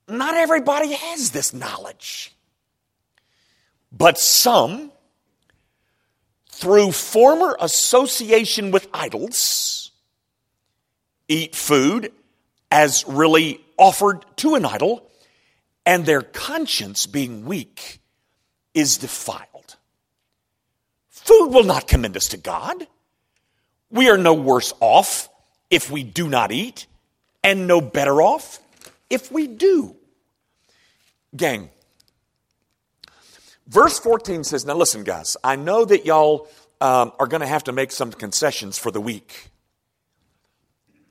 not 0.08 0.36
everybody 0.36 0.94
has 0.94 1.32
this 1.32 1.56
knowledge. 1.56 2.36
But 3.92 4.18
some, 4.18 4.92
through 6.48 6.92
former 6.92 7.58
association 7.60 8.72
with 8.72 8.88
idols, 8.94 9.92
eat 11.28 11.56
food 11.56 12.12
as 12.72 13.06
really 13.08 13.62
offered 13.78 14.26
to 14.38 14.56
an 14.56 14.66
idol 14.66 15.10
and 15.86 16.06
their 16.06 16.22
conscience 16.22 17.08
being 17.08 17.46
weak 17.46 18.00
is 18.74 18.98
defiled. 18.98 19.76
Food 21.10 21.48
will 21.48 21.64
not 21.64 21.88
commend 21.88 22.16
us 22.16 22.28
to 22.30 22.38
God. 22.38 22.88
We 23.90 24.10
are 24.10 24.18
no 24.18 24.34
worse 24.34 24.74
off 24.80 25.30
if 25.70 25.90
we 25.90 26.04
do 26.04 26.30
not 26.30 26.52
eat, 26.52 26.86
and 27.44 27.68
no 27.68 27.82
better 27.82 28.22
off 28.22 28.60
if 29.10 29.32
we 29.32 29.48
do. 29.48 29.96
Gang, 31.36 31.70
verse 33.70 34.00
14 34.00 34.44
says, 34.44 34.66
Now 34.66 34.76
listen, 34.76 35.04
guys, 35.04 35.38
I 35.44 35.56
know 35.56 35.86
that 35.86 36.06
y'all 36.06 36.48
um, 36.82 37.14
are 37.20 37.28
going 37.28 37.42
to 37.42 37.48
have 37.48 37.64
to 37.66 37.72
make 37.72 37.92
some 37.92 38.12
concessions 38.12 38.78
for 38.78 38.92
the 38.92 39.00
weak, 39.00 39.52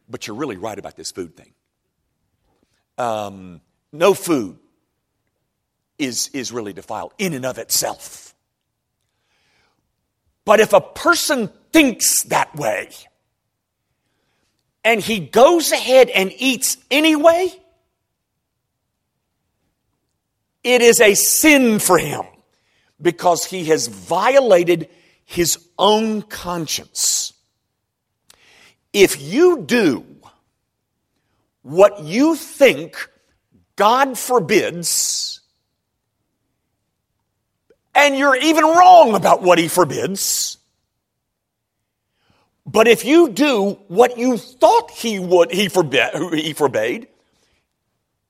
but 0.08 0.26
you're 0.26 0.36
really 0.36 0.56
right 0.56 0.78
about 0.78 0.96
this 0.96 1.10
food 1.10 1.36
thing. 1.36 1.52
Um, 2.98 3.60
no 3.92 4.12
food 4.12 4.58
is, 5.98 6.28
is 6.34 6.52
really 6.52 6.72
defiled 6.72 7.12
in 7.16 7.32
and 7.32 7.46
of 7.46 7.58
itself. 7.58 8.34
But 10.44 10.60
if 10.60 10.72
a 10.72 10.80
person 10.80 11.50
thinks 11.72 12.24
that 12.24 12.54
way 12.56 12.90
and 14.82 15.00
he 15.00 15.20
goes 15.20 15.72
ahead 15.72 16.08
and 16.08 16.32
eats 16.38 16.78
anyway, 16.90 17.48
it 20.64 20.80
is 20.80 21.00
a 21.00 21.14
sin 21.14 21.78
for 21.78 21.98
him 21.98 22.24
because 23.00 23.44
he 23.44 23.66
has 23.66 23.86
violated 23.86 24.88
his 25.24 25.58
own 25.78 26.22
conscience. 26.22 27.32
If 28.92 29.20
you 29.20 29.62
do 29.62 30.04
what 31.62 32.02
you 32.02 32.34
think 32.34 33.10
God 33.76 34.18
forbids, 34.18 35.40
and 37.94 38.16
you're 38.16 38.36
even 38.36 38.64
wrong 38.64 39.14
about 39.14 39.42
what 39.42 39.58
he 39.58 39.68
forbids. 39.68 40.56
But 42.64 42.86
if 42.86 43.04
you 43.04 43.30
do 43.30 43.78
what 43.88 44.18
you 44.18 44.36
thought 44.36 44.90
he 44.90 45.18
would, 45.18 45.50
he 45.50 45.68
forbid, 45.68 46.10
he 46.34 46.52
forbade, 46.52 47.08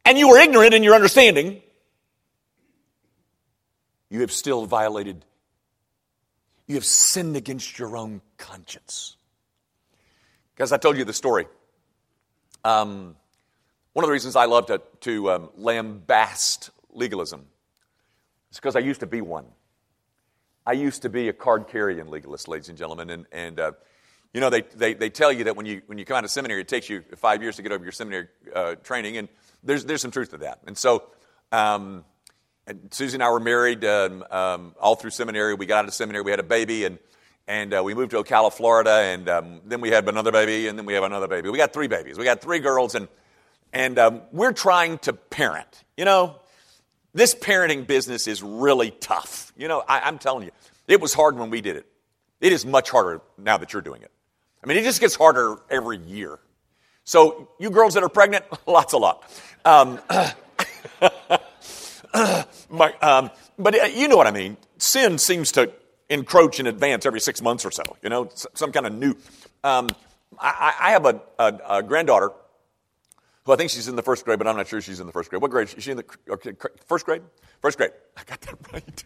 and 0.04 0.18
you 0.18 0.28
were 0.28 0.38
ignorant 0.38 0.74
in 0.74 0.82
your 0.82 0.94
understanding, 0.94 1.60
you 4.10 4.20
have 4.20 4.32
still 4.32 4.66
violated, 4.66 5.24
you 6.66 6.74
have 6.74 6.84
sinned 6.84 7.36
against 7.36 7.78
your 7.78 7.96
own 7.96 8.20
conscience. 8.36 9.16
Guys, 10.56 10.72
I 10.72 10.76
told 10.76 10.96
you 10.96 11.04
the 11.04 11.12
story. 11.12 11.46
Um, 12.64 13.16
one 13.92 14.04
of 14.04 14.08
the 14.08 14.12
reasons 14.12 14.36
I 14.36 14.46
love 14.46 14.66
to, 14.66 14.80
to 15.00 15.30
um, 15.30 15.50
lambast 15.58 16.70
legalism 16.92 17.46
is 18.50 18.56
because 18.58 18.76
I 18.76 18.80
used 18.80 19.00
to 19.00 19.06
be 19.06 19.20
one. 19.20 19.46
I 20.66 20.72
used 20.72 21.02
to 21.02 21.08
be 21.08 21.28
a 21.28 21.32
card 21.32 21.68
carrying 21.68 22.06
legalist, 22.08 22.48
ladies 22.48 22.68
and 22.68 22.76
gentlemen, 22.76 23.10
and, 23.10 23.26
and 23.32 23.60
uh, 23.60 23.72
you 24.34 24.40
know, 24.40 24.50
they, 24.50 24.62
they, 24.62 24.94
they 24.94 25.08
tell 25.08 25.32
you 25.32 25.44
that 25.44 25.56
when 25.56 25.64
you, 25.64 25.80
when 25.86 25.96
you 25.96 26.04
come 26.04 26.16
out 26.16 26.24
of 26.24 26.30
seminary, 26.30 26.60
it 26.60 26.68
takes 26.68 26.90
you 26.90 27.02
five 27.16 27.42
years 27.42 27.56
to 27.56 27.62
get 27.62 27.72
over 27.72 27.82
your 27.82 27.92
seminary 27.92 28.28
uh, 28.54 28.74
training, 28.76 29.16
and 29.16 29.28
there's, 29.62 29.84
there's 29.84 30.02
some 30.02 30.10
truth 30.10 30.30
to 30.30 30.38
that. 30.38 30.60
And 30.66 30.76
so, 30.76 31.04
um, 31.52 32.04
and 32.68 32.92
Susie 32.92 33.16
and 33.16 33.22
I 33.22 33.30
were 33.30 33.40
married 33.40 33.82
um, 33.84 34.22
um, 34.30 34.74
all 34.78 34.94
through 34.94 35.10
seminary. 35.10 35.54
We 35.54 35.64
got 35.64 35.78
out 35.80 35.88
of 35.88 35.94
seminary, 35.94 36.22
we 36.22 36.30
had 36.30 36.38
a 36.38 36.44
baby, 36.44 36.84
and, 36.84 36.98
and 37.46 37.72
uh, 37.72 37.82
we 37.82 37.94
moved 37.94 38.10
to 38.10 38.22
Ocala, 38.22 38.52
Florida, 38.52 38.90
and 38.90 39.28
um, 39.28 39.60
then 39.64 39.80
we 39.80 39.88
had 39.88 40.06
another 40.06 40.30
baby, 40.30 40.68
and 40.68 40.78
then 40.78 40.84
we 40.84 40.92
have 40.92 41.02
another 41.02 41.28
baby. 41.28 41.48
We 41.48 41.56
got 41.56 41.72
three 41.72 41.86
babies. 41.86 42.18
We 42.18 42.24
got 42.24 42.42
three 42.42 42.58
girls, 42.58 42.94
and, 42.94 43.08
and 43.72 43.98
um, 43.98 44.22
we're 44.32 44.52
trying 44.52 44.98
to 44.98 45.14
parent. 45.14 45.82
You 45.96 46.04
know, 46.04 46.36
this 47.14 47.34
parenting 47.34 47.86
business 47.86 48.26
is 48.26 48.42
really 48.42 48.90
tough. 48.90 49.50
You 49.56 49.66
know, 49.66 49.82
I, 49.88 50.00
I'm 50.00 50.18
telling 50.18 50.44
you, 50.44 50.52
it 50.86 51.00
was 51.00 51.14
hard 51.14 51.38
when 51.38 51.48
we 51.48 51.62
did 51.62 51.76
it. 51.76 51.86
It 52.40 52.52
is 52.52 52.66
much 52.66 52.90
harder 52.90 53.22
now 53.38 53.56
that 53.56 53.72
you're 53.72 53.82
doing 53.82 54.02
it. 54.02 54.12
I 54.62 54.66
mean, 54.66 54.76
it 54.76 54.84
just 54.84 55.00
gets 55.00 55.14
harder 55.14 55.56
every 55.70 55.96
year. 55.96 56.38
So, 57.04 57.48
you 57.58 57.70
girls 57.70 57.94
that 57.94 58.02
are 58.02 58.10
pregnant, 58.10 58.44
lots 58.66 58.92
of 58.92 59.00
luck. 59.00 59.24
Um, 59.64 60.00
my, 62.70 62.92
um, 63.02 63.30
but 63.58 63.80
uh, 63.80 63.84
you 63.86 64.08
know 64.08 64.16
what 64.16 64.26
I 64.26 64.30
mean. 64.30 64.56
Sin 64.78 65.18
seems 65.18 65.52
to 65.52 65.72
encroach 66.08 66.60
in 66.60 66.66
advance 66.66 67.06
every 67.06 67.20
six 67.20 67.42
months 67.42 67.64
or 67.64 67.70
so, 67.70 67.82
you 68.02 68.08
know, 68.08 68.28
some 68.54 68.72
kind 68.72 68.86
of 68.86 68.94
new. 68.94 69.14
Um, 69.62 69.88
I, 70.38 70.74
I, 70.80 70.90
have 70.92 71.04
a, 71.04 71.20
a, 71.38 71.58
a 71.68 71.82
granddaughter 71.82 72.30
who 73.44 73.52
I 73.52 73.56
think 73.56 73.70
she's 73.70 73.88
in 73.88 73.96
the 73.96 74.02
first 74.02 74.24
grade, 74.24 74.38
but 74.38 74.46
I'm 74.46 74.56
not 74.56 74.68
sure 74.68 74.80
she's 74.80 75.00
in 75.00 75.06
the 75.06 75.12
first 75.12 75.30
grade. 75.30 75.42
What 75.42 75.50
grade? 75.50 75.72
Is 75.76 75.82
she 75.82 75.90
in 75.90 75.96
the 75.96 76.04
okay, 76.28 76.52
first 76.86 77.06
grade? 77.06 77.22
First 77.60 77.78
grade. 77.78 77.92
I 78.16 78.22
got 78.24 78.40
that 78.42 78.54
right. 78.72 79.04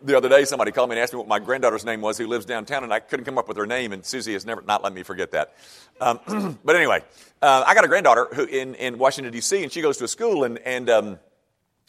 The 0.00 0.16
other 0.16 0.28
day, 0.28 0.44
somebody 0.44 0.70
called 0.70 0.90
me 0.90 0.94
and 0.94 1.02
asked 1.02 1.12
me 1.12 1.18
what 1.18 1.26
my 1.26 1.40
granddaughter's 1.40 1.84
name 1.84 2.00
was, 2.00 2.16
who 2.18 2.28
lives 2.28 2.44
downtown, 2.44 2.84
and 2.84 2.92
I 2.92 3.00
couldn't 3.00 3.24
come 3.24 3.36
up 3.36 3.48
with 3.48 3.56
her 3.56 3.66
name, 3.66 3.92
and 3.92 4.06
Susie 4.06 4.32
has 4.32 4.46
never 4.46 4.62
not 4.62 4.84
let 4.84 4.92
me 4.92 5.02
forget 5.02 5.32
that. 5.32 5.56
Um, 6.00 6.58
but 6.64 6.76
anyway, 6.76 7.02
uh, 7.42 7.64
I 7.66 7.74
got 7.74 7.84
a 7.84 7.88
granddaughter 7.88 8.28
who 8.32 8.44
in, 8.44 8.76
in 8.76 8.96
Washington 8.96 9.32
D.C., 9.32 9.60
and 9.60 9.72
she 9.72 9.82
goes 9.82 9.96
to 9.96 10.04
a 10.04 10.08
school, 10.08 10.44
and 10.44 10.58
and 10.58 10.88
um, 10.88 11.18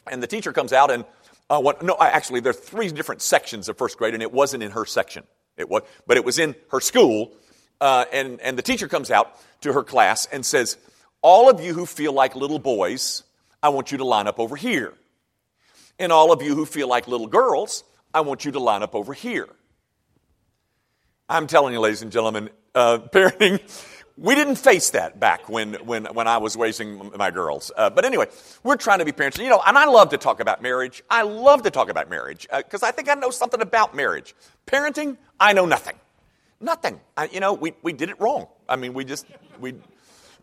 and 0.09 0.21
the 0.21 0.27
teacher 0.27 0.53
comes 0.53 0.73
out 0.73 0.91
and 0.91 1.05
Uh, 1.51 1.59
one, 1.59 1.75
no, 1.81 1.97
actually, 1.99 2.41
there 2.41 2.51
are 2.51 2.53
three 2.53 2.89
different 2.89 3.23
sections 3.23 3.69
of 3.69 3.75
first 3.77 3.97
grade, 3.97 4.13
and 4.13 4.21
it 4.21 4.31
wasn't 4.31 4.61
in 4.61 4.71
her 4.71 4.85
section. 4.85 5.23
It 5.57 5.67
was, 5.67 5.81
but 6.05 6.15
it 6.15 6.23
was 6.23 6.37
in 6.37 6.53
her 6.69 6.79
school. 6.79 7.31
Uh, 7.81 8.05
and, 8.13 8.39
and 8.41 8.55
the 8.55 8.61
teacher 8.61 8.87
comes 8.87 9.09
out 9.09 9.35
to 9.61 9.73
her 9.73 9.83
class 9.83 10.27
and 10.31 10.45
says, 10.45 10.77
All 11.23 11.49
of 11.49 11.59
you 11.59 11.73
who 11.73 11.87
feel 11.87 12.13
like 12.13 12.35
little 12.35 12.59
boys, 12.59 13.23
I 13.63 13.69
want 13.69 13.91
you 13.91 13.97
to 13.97 14.05
line 14.05 14.27
up 14.27 14.39
over 14.39 14.55
here. 14.55 14.93
And 15.97 16.11
all 16.11 16.31
of 16.31 16.43
you 16.43 16.53
who 16.55 16.65
feel 16.65 16.87
like 16.87 17.07
little 17.07 17.27
girls, 17.27 17.83
I 18.13 18.21
want 18.21 18.45
you 18.45 18.51
to 18.51 18.59
line 18.59 18.83
up 18.83 18.93
over 18.93 19.13
here. 19.13 19.49
I'm 21.27 21.47
telling 21.47 21.73
you, 21.73 21.79
ladies 21.79 22.03
and 22.03 22.11
gentlemen, 22.11 22.49
uh, 22.75 22.99
parenting 23.11 23.59
we 24.19 24.35
didn't 24.35 24.57
face 24.57 24.89
that 24.91 25.19
back 25.19 25.47
when, 25.47 25.75
when, 25.85 26.05
when 26.05 26.27
I 26.27 26.37
was 26.37 26.57
raising 26.57 27.11
my 27.17 27.31
girls. 27.31 27.71
Uh, 27.75 27.89
but 27.89 28.03
anyway, 28.03 28.27
we're 28.63 28.75
trying 28.75 28.99
to 28.99 29.05
be 29.05 29.13
parents. 29.13 29.37
You 29.37 29.49
know, 29.49 29.61
and 29.65 29.77
I 29.77 29.85
love 29.85 30.09
to 30.09 30.17
talk 30.17 30.41
about 30.41 30.61
marriage. 30.61 31.01
I 31.09 31.21
love 31.21 31.63
to 31.63 31.71
talk 31.71 31.89
about 31.89 32.09
marriage 32.09 32.47
because 32.55 32.83
uh, 32.83 32.87
I 32.87 32.91
think 32.91 33.09
I 33.09 33.13
know 33.13 33.29
something 33.29 33.61
about 33.61 33.95
marriage. 33.95 34.35
Parenting, 34.67 35.17
I 35.39 35.53
know 35.53 35.65
nothing. 35.65 35.95
Nothing. 36.59 36.99
I, 37.15 37.29
you 37.31 37.39
know, 37.39 37.53
we, 37.53 37.73
we 37.81 37.93
did 37.93 38.09
it 38.09 38.19
wrong. 38.19 38.47
I 38.67 38.75
mean, 38.75 38.93
we 38.93 39.05
just, 39.05 39.25
we, 39.59 39.75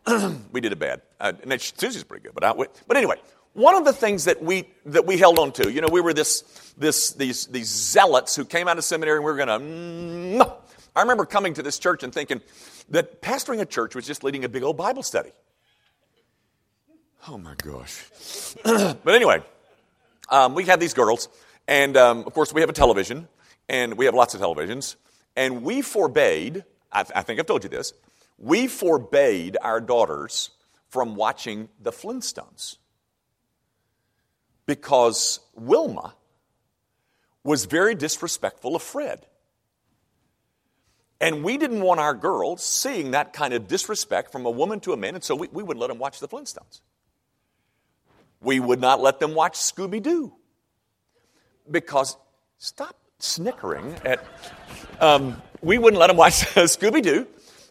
we 0.53 0.61
did 0.63 0.73
it 0.73 0.79
bad. 0.79 1.03
Uh, 1.21 1.33
and 1.43 1.61
Susie's 1.61 2.05
pretty 2.05 2.25
good, 2.25 2.35
but 2.35 2.45
I, 2.45 2.55
but 2.87 2.97
anyway, 2.97 3.17
one 3.53 3.75
of 3.75 3.85
the 3.85 3.93
things 3.93 4.25
that 4.25 4.43
we 4.43 4.69
that 4.85 5.07
we 5.07 5.17
held 5.17 5.39
on 5.39 5.53
to, 5.53 5.71
you 5.71 5.81
know, 5.81 5.89
we 5.91 6.01
were 6.01 6.13
this 6.13 6.43
this 6.77 7.13
these 7.13 7.47
these 7.47 7.69
zealots 7.69 8.37
who 8.37 8.45
came 8.45 8.69
out 8.69 8.77
of 8.77 8.85
seminary 8.85 9.17
and 9.17 9.25
we 9.25 9.33
were 9.33 9.37
going 9.37 10.39
to. 10.39 10.56
I 10.97 11.03
remember 11.03 11.27
coming 11.27 11.55
to 11.55 11.63
this 11.63 11.79
church 11.79 12.03
and 12.03 12.13
thinking, 12.13 12.41
that 12.89 13.21
pastoring 13.21 13.61
a 13.61 13.67
church 13.67 13.95
was 13.95 14.07
just 14.07 14.25
leading 14.25 14.45
a 14.45 14.49
big 14.49 14.63
old 14.63 14.77
Bible 14.79 15.03
study. 15.03 15.31
Oh 17.29 17.37
my 17.37 17.55
gosh. 17.55 18.09
but 18.65 19.15
anyway, 19.15 19.43
um, 20.31 20.55
we 20.55 20.65
had 20.65 20.81
these 20.81 20.95
girls, 20.95 21.29
and 21.69 21.97
um, 21.97 22.25
of 22.27 22.33
course, 22.33 22.53
we 22.55 22.63
have 22.63 22.71
a 22.71 22.75
television, 22.75 23.29
and 23.69 23.99
we 23.99 24.07
have 24.07 24.15
lots 24.15 24.35
of 24.35 24.41
televisions, 24.41 24.97
and 25.37 25.63
we 25.63 25.83
forbade, 25.83 26.65
I, 26.91 27.01
I 27.15 27.23
think 27.23 27.41
I've 27.41 27.47
told 27.47 27.65
you 27.65 27.71
this, 27.71 27.93
we 28.39 28.67
forbade 28.67 29.57
our 29.61 29.81
daughters 29.81 30.51
from 30.89 31.15
watching 31.15 31.69
the 31.83 31.91
Flintstones 31.91 32.77
because 34.67 35.41
Wilma 35.55 36.15
was 37.45 37.65
very 37.67 37.95
disrespectful 37.95 38.77
of 38.77 38.83
Fred. 38.83 39.27
And 41.21 41.43
we 41.43 41.57
didn't 41.57 41.81
want 41.81 42.01
our 42.01 42.15
girls 42.15 42.63
seeing 42.63 43.13
that 43.13 43.33
kind 43.33 43.55
of 43.55 43.69
disrespect 43.69 44.33
from 44.33 44.45
a 44.45 44.51
woman 44.51 44.81
to 44.81 44.93
a 44.93 44.97
man, 44.97 45.15
and 45.15 45.25
so 45.25 45.35
we, 45.35 45.49
we 45.49 45.63
would 45.63 45.79
let 45.79 45.89
them 45.89 45.99
watch 45.99 46.21
the 46.21 46.29
Flintstones. 46.29 46.81
We 48.41 48.61
would 48.61 48.81
not 48.81 49.01
let 49.01 49.19
them 49.19 49.35
watch 49.35 49.55
Scooby 49.55 50.03
Doo. 50.03 50.35
Because, 51.71 52.17
stop 52.59 52.97
snickering 53.19 53.95
at, 54.05 54.23
um, 55.01 55.41
we 55.63 55.79
wouldn't 55.79 55.99
let 55.99 56.09
them 56.09 56.17
watch 56.17 56.33
Scooby 56.55 57.03
Doo 57.03 57.27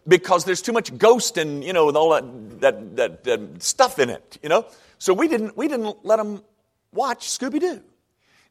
because 0.07 0.43
there's 0.45 0.61
too 0.61 0.73
much 0.73 0.95
ghost 0.97 1.37
and, 1.37 1.63
you 1.63 1.71
know, 1.71 1.85
with 1.85 1.95
all 1.95 2.11
that, 2.11 2.61
that, 2.61 2.95
that, 2.95 3.23
that 3.23 3.63
stuff 3.63 3.99
in 3.99 4.09
it, 4.09 4.37
you 4.41 4.49
know? 4.49 4.65
So 4.97 5.13
we 5.13 5.27
didn't, 5.27 5.55
we 5.55 5.67
didn't 5.67 6.03
let 6.03 6.17
them 6.17 6.43
watch 6.91 7.27
Scooby 7.27 7.59
Doo. 7.59 7.81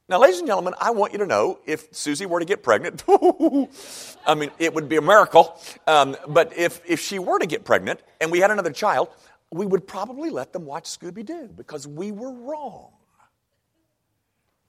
Now, 0.06 0.20
ladies 0.20 0.38
and 0.38 0.46
gentlemen, 0.46 0.74
I 0.78 0.90
want 0.90 1.12
you 1.12 1.18
to 1.20 1.26
know 1.26 1.60
if 1.64 1.88
Susie 1.92 2.26
were 2.26 2.38
to 2.38 2.44
get 2.44 2.62
pregnant, 2.62 3.02
I 4.26 4.34
mean, 4.34 4.50
it 4.58 4.74
would 4.74 4.86
be 4.86 4.96
a 4.96 5.02
miracle. 5.02 5.58
Um, 5.86 6.14
but 6.28 6.54
if, 6.56 6.82
if 6.86 7.00
she 7.00 7.18
were 7.18 7.38
to 7.38 7.46
get 7.46 7.64
pregnant 7.64 8.02
and 8.20 8.30
we 8.30 8.40
had 8.40 8.50
another 8.50 8.70
child, 8.70 9.08
we 9.50 9.64
would 9.64 9.86
probably 9.86 10.28
let 10.28 10.52
them 10.52 10.66
watch 10.66 10.84
Scooby 10.84 11.24
Doo 11.24 11.48
because 11.56 11.86
we 11.86 12.12
were 12.12 12.30
wrong. 12.30 12.90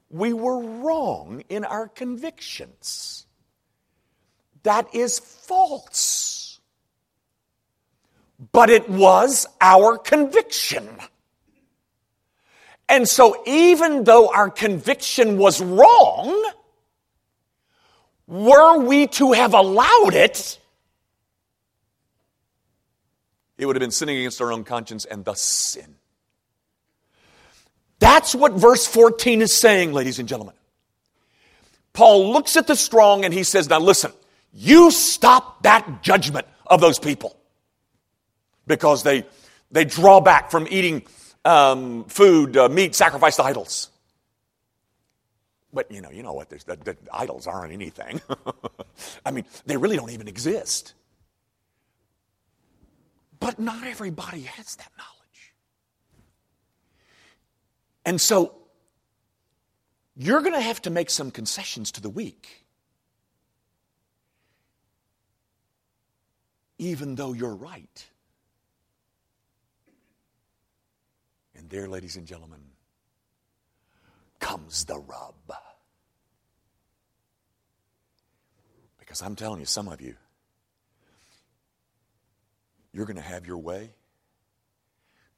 We 0.09 0.31
were 0.31 0.59
wrong 0.59 1.43
in 1.49 1.65
our 1.65 1.89
convictions. 1.89 3.27
That 4.63 4.95
is 4.95 5.19
false. 5.19 6.61
But 8.53 8.69
it 8.69 8.89
was 8.89 9.47
our 9.59 9.97
conviction. 9.97 10.87
And 12.87 13.07
so, 13.07 13.41
even 13.47 14.03
though 14.03 14.31
our 14.31 14.49
conviction 14.49 15.37
was 15.37 15.61
wrong, 15.61 16.51
were 18.27 18.79
we 18.79 19.07
to 19.07 19.33
have 19.33 19.53
allowed 19.53 20.13
it, 20.13 20.59
it 23.57 23.65
would 23.65 23.75
have 23.75 23.81
been 23.81 23.91
sinning 23.91 24.17
against 24.17 24.41
our 24.41 24.51
own 24.51 24.63
conscience 24.63 25.05
and 25.05 25.25
thus 25.25 25.41
sin. 25.41 25.95
That's 27.99 28.35
what 28.35 28.53
verse 28.53 28.85
14 28.85 29.41
is 29.41 29.53
saying, 29.53 29.93
ladies 29.93 30.19
and 30.19 30.27
gentlemen. 30.27 30.55
Paul 31.93 32.33
looks 32.33 32.57
at 32.57 32.67
the 32.67 32.75
strong 32.75 33.23
and 33.23 33.33
he 33.33 33.43
says, 33.43 33.69
Now 33.69 33.79
listen, 33.79 34.11
you 34.53 34.91
stop 34.91 35.63
that 35.63 36.03
judgment 36.03 36.45
of 36.67 36.81
those 36.81 36.99
people 36.99 37.35
because 38.67 39.03
they, 39.03 39.25
they 39.71 39.85
draw 39.85 40.19
back 40.19 40.51
from 40.51 40.67
eating 40.69 41.03
um, 41.45 42.05
food, 42.05 42.57
uh, 42.57 42.67
meat 42.67 42.95
sacrificed 42.95 43.37
to 43.37 43.43
idols. 43.43 43.89
But 45.71 45.91
you 45.91 46.01
know, 46.01 46.09
you 46.09 46.23
know 46.23 46.33
what? 46.33 46.49
The, 46.49 46.57
the 46.65 46.97
idols 47.13 47.47
aren't 47.47 47.73
anything. 47.73 48.21
I 49.25 49.31
mean, 49.31 49.45
they 49.65 49.77
really 49.77 49.97
don't 49.97 50.11
even 50.11 50.27
exist. 50.27 50.93
But 53.39 53.59
not 53.59 53.85
everybody 53.85 54.41
has 54.41 54.75
that 54.77 54.91
knowledge. 54.97 55.53
And 58.05 58.19
so, 58.19 58.55
you're 60.15 60.41
going 60.41 60.53
to 60.53 60.61
have 60.61 60.81
to 60.83 60.89
make 60.89 61.09
some 61.09 61.29
concessions 61.29 61.91
to 61.93 62.01
the 62.01 62.09
weak. 62.09 62.65
Even 66.77 67.15
though 67.15 67.33
you're 67.33 67.55
right. 67.55 68.05
And 71.65 71.71
there, 71.71 71.87
ladies 71.87 72.15
and 72.15 72.27
gentlemen, 72.27 72.59
comes 74.39 74.85
the 74.85 74.99
rub. 74.99 75.33
Because 78.99 79.23
I'm 79.23 79.35
telling 79.35 79.61
you, 79.61 79.65
some 79.65 79.87
of 79.87 79.99
you, 79.99 80.15
you're 82.93 83.07
going 83.07 83.15
to 83.15 83.21
have 83.23 83.47
your 83.47 83.57
way 83.57 83.89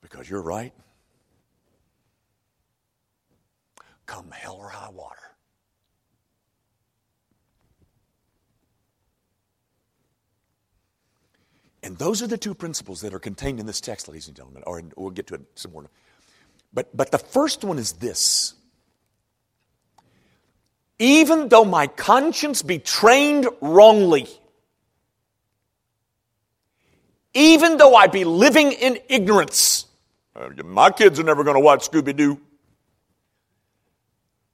because 0.01 0.29
you're 0.29 0.41
right. 0.41 0.73
Come 4.05 4.29
hell 4.31 4.57
or 4.57 4.67
high 4.67 4.89
water. 4.89 5.15
And 11.83 11.97
those 11.97 12.21
are 12.21 12.27
the 12.27 12.37
two 12.37 12.53
principles 12.53 12.99
that 12.99 13.13
are 13.13 13.19
contained 13.19 13.61
in 13.61 13.65
this 13.65 13.79
text, 13.79 14.09
ladies 14.09 14.27
and 14.27 14.35
gentlemen, 14.35 14.63
or 14.67 14.83
we'll 14.97 15.11
get 15.11 15.27
to 15.27 15.35
it 15.35 15.41
some 15.55 15.71
more. 15.71 15.89
But, 16.73 16.95
but 16.95 17.11
the 17.11 17.17
first 17.17 17.63
one 17.63 17.79
is 17.79 17.93
this 17.93 18.53
even 20.99 21.49
though 21.49 21.65
my 21.65 21.87
conscience 21.87 22.61
be 22.63 22.79
trained 22.79 23.47
wrongly, 23.61 24.27
even 27.33 27.77
though 27.77 27.95
I 27.95 28.07
be 28.07 28.23
living 28.23 28.71
in 28.71 28.97
ignorance, 29.07 29.85
uh, 30.35 30.49
my 30.65 30.89
kids 30.89 31.19
are 31.19 31.23
never 31.23 31.43
going 31.43 31.55
to 31.55 31.61
watch 31.61 31.89
Scooby 31.89 32.15
Doo. 32.15 32.39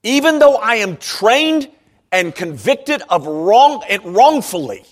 Even 0.03 0.39
though 0.39 0.57
I 0.57 0.75
am 0.75 0.97
trained 0.97 1.69
and 2.11 2.35
convicted 2.35 3.01
of 3.09 3.25
wrong 3.25 3.81
and 3.89 4.13
wrongfully, 4.13 4.83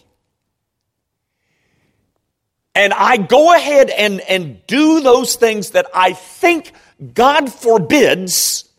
and 2.73 2.93
I 2.93 3.17
go 3.17 3.53
ahead 3.53 3.89
and, 3.89 4.21
and 4.21 4.65
do 4.67 5.01
those 5.01 5.35
things 5.35 5.71
that 5.71 5.87
I 5.93 6.13
think 6.13 6.71
God 7.13 7.51
forbids, 7.51 8.69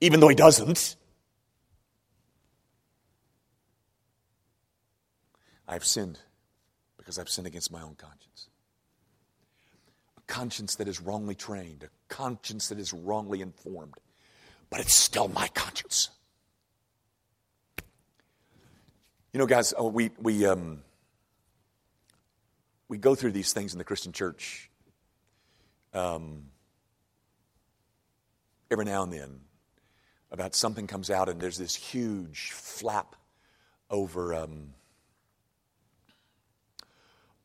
even 0.00 0.20
though 0.20 0.28
He 0.28 0.34
doesn't, 0.34 0.96
I've 5.66 5.84
sinned 5.84 6.18
because 6.96 7.18
I've 7.18 7.28
sinned 7.28 7.46
against 7.46 7.72
my 7.72 7.82
own 7.82 7.94
conscience. 7.94 8.48
A 10.16 10.20
conscience 10.32 10.76
that 10.76 10.88
is 10.88 11.00
wrongly 11.00 11.34
trained, 11.34 11.82
a 11.84 11.88
conscience 12.08 12.68
that 12.68 12.78
is 12.78 12.92
wrongly 12.92 13.40
informed, 13.40 13.94
but 14.70 14.80
it's 14.80 14.94
still 14.94 15.28
my 15.28 15.48
conscience. 15.48 16.10
You 19.32 19.38
know, 19.38 19.46
guys, 19.46 19.74
oh, 19.76 19.88
we, 19.88 20.10
we, 20.18 20.46
um, 20.46 20.82
we 22.88 22.98
go 22.98 23.14
through 23.14 23.32
these 23.32 23.52
things 23.52 23.72
in 23.72 23.78
the 23.78 23.84
Christian 23.84 24.12
church 24.12 24.70
um, 25.94 26.44
every 28.70 28.84
now 28.84 29.02
and 29.02 29.12
then 29.12 29.40
about 30.30 30.54
something 30.54 30.86
comes 30.86 31.10
out 31.10 31.28
and 31.28 31.40
there's 31.40 31.58
this 31.58 31.74
huge 31.74 32.50
flap 32.52 33.16
over 33.90 34.34
um, 34.34 34.74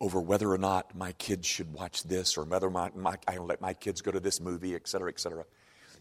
over 0.02 0.20
whether 0.20 0.52
or 0.52 0.58
not 0.58 0.94
my 0.96 1.14
kids 1.14 1.48
should 1.48 1.72
watch 1.72 2.04
this 2.04 2.38
or 2.38 2.44
whether 2.44 2.70
my, 2.70 2.92
my, 2.94 3.16
I 3.26 3.38
let 3.38 3.62
my 3.62 3.74
kids 3.74 4.02
go 4.02 4.12
to 4.12 4.20
this 4.20 4.42
movie, 4.42 4.76
et 4.76 4.86
cetera, 4.86 5.10
et 5.10 5.18
cetera. 5.18 5.46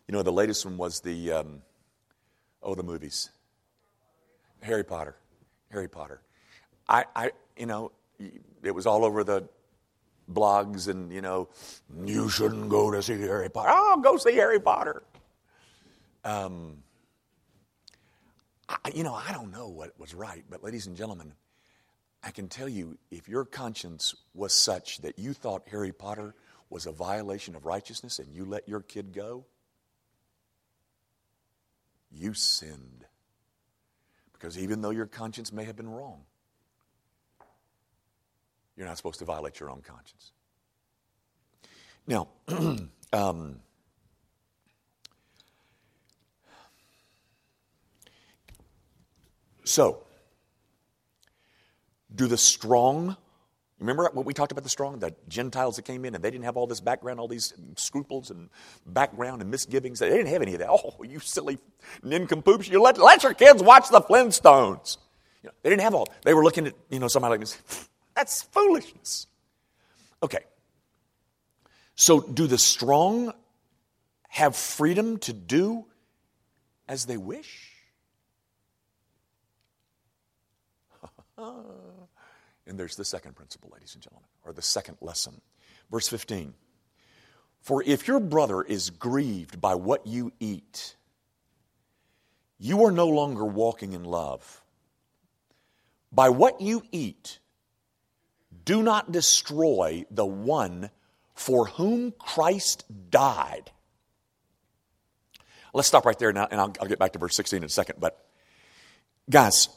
You 0.08 0.12
know, 0.12 0.24
the 0.24 0.32
latest 0.32 0.64
one 0.64 0.76
was 0.76 1.00
the, 1.00 1.30
um, 1.30 1.62
Oh, 2.62 2.74
the 2.74 2.82
movies. 2.82 3.30
Harry 4.62 4.84
Potter. 4.84 5.16
Harry 5.70 5.88
Potter. 5.88 6.20
I, 6.88 7.04
I, 7.16 7.30
you 7.56 7.66
know, 7.66 7.90
it 8.62 8.70
was 8.72 8.86
all 8.86 9.04
over 9.04 9.24
the 9.24 9.48
blogs 10.30 10.88
and, 10.88 11.12
you 11.12 11.20
know, 11.20 11.48
you 12.04 12.28
shouldn't 12.28 12.68
go 12.68 12.90
to 12.90 13.02
see 13.02 13.20
Harry 13.20 13.50
Potter. 13.50 13.70
Oh, 13.72 14.00
go 14.02 14.16
see 14.16 14.34
Harry 14.34 14.60
Potter. 14.60 15.02
Um, 16.24 16.78
I, 18.68 18.76
you 18.94 19.02
know, 19.02 19.14
I 19.14 19.32
don't 19.32 19.52
know 19.52 19.68
what 19.68 19.98
was 19.98 20.14
right, 20.14 20.44
but 20.48 20.62
ladies 20.62 20.86
and 20.86 20.96
gentlemen, 20.96 21.32
I 22.22 22.30
can 22.30 22.48
tell 22.48 22.68
you 22.68 22.96
if 23.10 23.28
your 23.28 23.44
conscience 23.44 24.14
was 24.34 24.52
such 24.52 24.98
that 24.98 25.18
you 25.18 25.32
thought 25.32 25.64
Harry 25.70 25.92
Potter 25.92 26.34
was 26.70 26.86
a 26.86 26.92
violation 26.92 27.56
of 27.56 27.66
righteousness 27.66 28.18
and 28.18 28.32
you 28.32 28.44
let 28.44 28.68
your 28.68 28.80
kid 28.80 29.12
go, 29.12 29.44
you 32.10 32.32
sinned. 32.34 33.04
Because 34.32 34.58
even 34.58 34.80
though 34.82 34.90
your 34.90 35.06
conscience 35.06 35.52
may 35.52 35.64
have 35.64 35.76
been 35.76 35.88
wrong, 35.88 36.22
you're 38.76 38.86
not 38.86 38.96
supposed 38.96 39.18
to 39.18 39.24
violate 39.24 39.60
your 39.60 39.70
own 39.70 39.82
conscience. 39.82 40.32
Now, 42.06 42.28
um, 43.12 43.60
so, 49.64 50.04
do 52.14 52.26
the 52.26 52.38
strong 52.38 53.16
Remember 53.82 54.08
what 54.12 54.24
we 54.24 54.32
talked 54.32 54.52
about 54.52 54.62
the 54.62 54.70
strong, 54.70 55.00
the 55.00 55.12
Gentiles 55.28 55.74
that 55.74 55.82
came 55.82 56.04
in 56.04 56.14
and 56.14 56.22
they 56.22 56.30
didn't 56.30 56.44
have 56.44 56.56
all 56.56 56.68
this 56.68 56.80
background, 56.80 57.18
all 57.18 57.26
these 57.26 57.52
scruples 57.76 58.30
and 58.30 58.48
background 58.86 59.42
and 59.42 59.50
misgivings. 59.50 59.98
They 59.98 60.08
didn't 60.08 60.28
have 60.28 60.40
any 60.40 60.52
of 60.52 60.60
that. 60.60 60.68
Oh, 60.70 61.02
you 61.02 61.18
silly 61.18 61.58
nincompoops! 62.04 62.68
You 62.68 62.80
let 62.80 62.96
let 62.98 63.24
your 63.24 63.34
kids 63.34 63.60
watch 63.60 63.88
the 63.90 64.00
Flintstones. 64.00 64.98
You 65.42 65.48
know, 65.48 65.54
they 65.62 65.70
didn't 65.70 65.82
have 65.82 65.94
all. 65.94 66.06
They 66.24 66.32
were 66.32 66.44
looking 66.44 66.68
at 66.68 66.74
you 66.90 67.00
know 67.00 67.08
somebody 67.08 67.32
like 67.32 67.40
this. 67.40 67.88
That's 68.14 68.42
foolishness. 68.42 69.26
Okay. 70.22 70.44
So, 71.94 72.20
do 72.20 72.46
the 72.46 72.58
strong 72.58 73.32
have 74.28 74.56
freedom 74.56 75.18
to 75.18 75.32
do 75.32 75.86
as 76.88 77.06
they 77.06 77.16
wish? 77.16 77.70
And 82.66 82.78
there's 82.78 82.96
the 82.96 83.04
second 83.04 83.34
principle, 83.34 83.70
ladies 83.72 83.94
and 83.94 84.02
gentlemen, 84.02 84.28
or 84.44 84.52
the 84.52 84.62
second 84.62 84.96
lesson. 85.00 85.40
Verse 85.90 86.08
15 86.08 86.54
For 87.60 87.82
if 87.82 88.06
your 88.06 88.20
brother 88.20 88.62
is 88.62 88.90
grieved 88.90 89.60
by 89.60 89.74
what 89.74 90.06
you 90.06 90.32
eat, 90.40 90.96
you 92.58 92.84
are 92.84 92.92
no 92.92 93.08
longer 93.08 93.44
walking 93.44 93.92
in 93.92 94.04
love. 94.04 94.62
By 96.12 96.28
what 96.28 96.60
you 96.60 96.82
eat, 96.92 97.40
do 98.64 98.82
not 98.82 99.12
destroy 99.12 100.04
the 100.10 100.26
one 100.26 100.90
for 101.34 101.66
whom 101.66 102.12
Christ 102.12 102.84
died. 103.10 103.70
Let's 105.74 105.88
stop 105.88 106.04
right 106.04 106.18
there 106.18 106.32
now, 106.32 106.48
and 106.50 106.60
I'll, 106.60 106.72
I'll 106.80 106.88
get 106.88 106.98
back 106.98 107.12
to 107.12 107.18
verse 107.18 107.34
16 107.34 107.58
in 107.58 107.64
a 107.64 107.68
second. 107.68 107.96
But, 107.98 108.22
guys, 109.30 109.68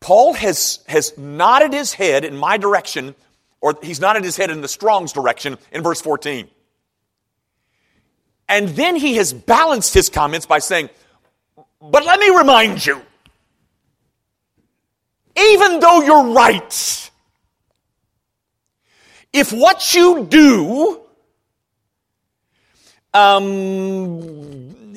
Paul 0.00 0.34
has, 0.34 0.80
has 0.86 1.16
nodded 1.16 1.72
his 1.72 1.94
head 1.94 2.24
in 2.24 2.36
my 2.36 2.58
direction, 2.58 3.14
or 3.60 3.78
he's 3.82 4.00
nodded 4.00 4.22
his 4.22 4.36
head 4.36 4.50
in 4.50 4.60
the 4.60 4.68
Strong's 4.68 5.12
direction 5.12 5.56
in 5.72 5.82
verse 5.82 6.00
14. 6.00 6.48
And 8.48 8.68
then 8.68 8.96
he 8.96 9.16
has 9.16 9.32
balanced 9.32 9.94
his 9.94 10.08
comments 10.08 10.46
by 10.46 10.58
saying, 10.58 10.90
But 11.80 12.04
let 12.04 12.20
me 12.20 12.28
remind 12.36 12.84
you, 12.84 13.02
even 15.36 15.80
though 15.80 16.02
you're 16.02 16.32
right, 16.32 17.10
if 19.32 19.52
what 19.52 19.94
you 19.94 20.24
do 20.24 21.00
um, 23.12 24.94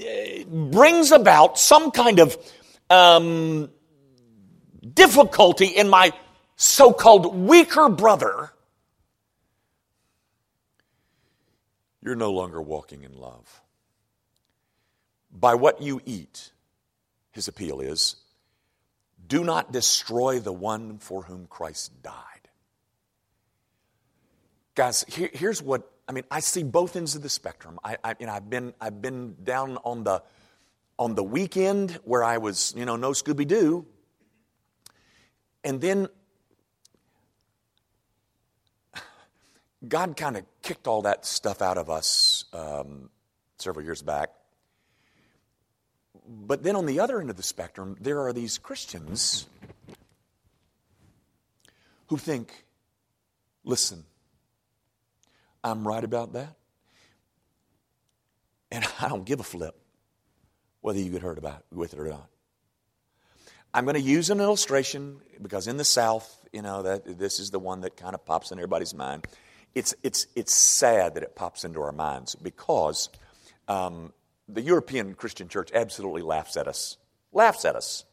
brings 0.72 1.12
about 1.12 1.60
some 1.60 1.92
kind 1.92 2.20
of 2.20 2.38
um, 2.90 3.70
difficulty 4.94 5.68
in 5.68 5.90
my 5.90 6.12
so 6.56 6.92
called 6.94 7.36
weaker 7.36 7.90
brother, 7.90 8.52
you're 12.02 12.16
no 12.16 12.32
longer 12.32 12.62
walking 12.62 13.04
in 13.04 13.14
love. 13.14 13.62
By 15.32 15.56
what 15.56 15.82
you 15.82 16.02
eat, 16.06 16.52
his 17.32 17.48
appeal 17.48 17.82
is 17.82 18.16
do 19.28 19.44
not 19.44 19.72
destroy 19.72 20.40
the 20.40 20.54
one 20.54 20.98
for 20.98 21.24
whom 21.24 21.48
Christ 21.48 22.02
died. 22.02 22.14
Guys, 24.76 25.04
here, 25.08 25.30
here's 25.34 25.62
what 25.62 25.92
I 26.08 26.12
mean. 26.12 26.24
I 26.32 26.40
see 26.40 26.64
both 26.64 26.96
ends 26.96 27.16
of 27.16 27.22
the 27.22 27.30
spectrum. 27.30 27.80
I, 27.84 27.98
I, 28.04 28.16
you 28.20 28.26
know, 28.26 28.34
I've 28.34 28.50
been 28.50 28.74
I've 28.80 29.02
been 29.02 29.36
down 29.44 29.78
on 29.84 30.04
the 30.04 30.24
on 30.98 31.16
the 31.16 31.24
weekend 31.24 32.00
where 32.04 32.24
I 32.24 32.38
was, 32.38 32.74
you 32.76 32.86
know, 32.86 32.96
no 32.96 33.12
Scooby 33.12 33.48
Doo, 33.48 33.86
and 35.64 35.82
then 35.82 36.08
God 39.88 40.18
kind 40.18 40.38
of 40.38 40.46
kicked 40.62 40.88
all 40.88 41.04
that 41.04 41.26
stuff 41.26 41.62
out 41.62 41.78
of 41.78 41.90
us 41.90 42.46
um, 42.54 43.10
several 43.58 43.86
years 43.86 44.02
back. 44.02 44.32
But 46.32 46.62
then 46.62 46.76
on 46.76 46.86
the 46.86 47.00
other 47.00 47.20
end 47.20 47.32
of 47.32 47.38
the 47.38 47.44
spectrum, 47.44 47.98
there 48.00 48.20
are 48.22 48.32
these 48.32 48.60
Christians 48.60 49.48
who 52.08 52.18
think, 52.18 52.66
listen, 53.64 54.04
I'm 55.64 55.88
right 55.88 56.04
about 56.04 56.34
that. 56.34 56.56
And 58.72 58.86
I 59.02 59.10
don't 59.10 59.26
give 59.26 59.40
a 59.40 59.44
flip 59.44 59.76
whether 60.82 61.00
you 61.00 61.10
get 61.10 61.24
hurt 61.24 61.40
about 61.40 61.60
it, 61.60 61.76
with 61.76 61.94
it 61.94 62.00
or 62.00 62.08
not. 62.08 62.30
I'm 63.74 63.86
going 63.86 63.96
to 63.96 64.02
use 64.02 64.30
an 64.30 64.40
illustration 64.40 65.22
because 65.42 65.68
in 65.68 65.78
the 65.78 65.84
South, 65.84 66.48
you 66.54 66.62
know, 66.62 66.84
that 66.84 67.18
this 67.18 67.40
is 67.40 67.50
the 67.50 67.60
one 67.60 67.82
that 67.82 67.98
kind 67.98 68.14
of 68.14 68.24
pops 68.24 68.52
in 68.52 68.60
everybody's 68.60 68.94
mind. 68.94 69.26
It's, 69.74 69.96
it's, 70.04 70.28
it's 70.36 70.54
sad 70.54 71.16
that 71.16 71.24
it 71.24 71.36
pops 71.36 71.64
into 71.64 71.82
our 71.82 71.92
minds 71.92 72.36
because 72.36 73.10
um, 73.68 74.14
the 74.54 74.62
European 74.62 75.14
Christian 75.14 75.48
church 75.48 75.72
absolutely 75.74 76.22
laughs 76.22 76.58
at 76.58 76.68
us, 76.68 76.98
laughs 77.32 77.66
at 77.66 77.76
us 77.76 78.06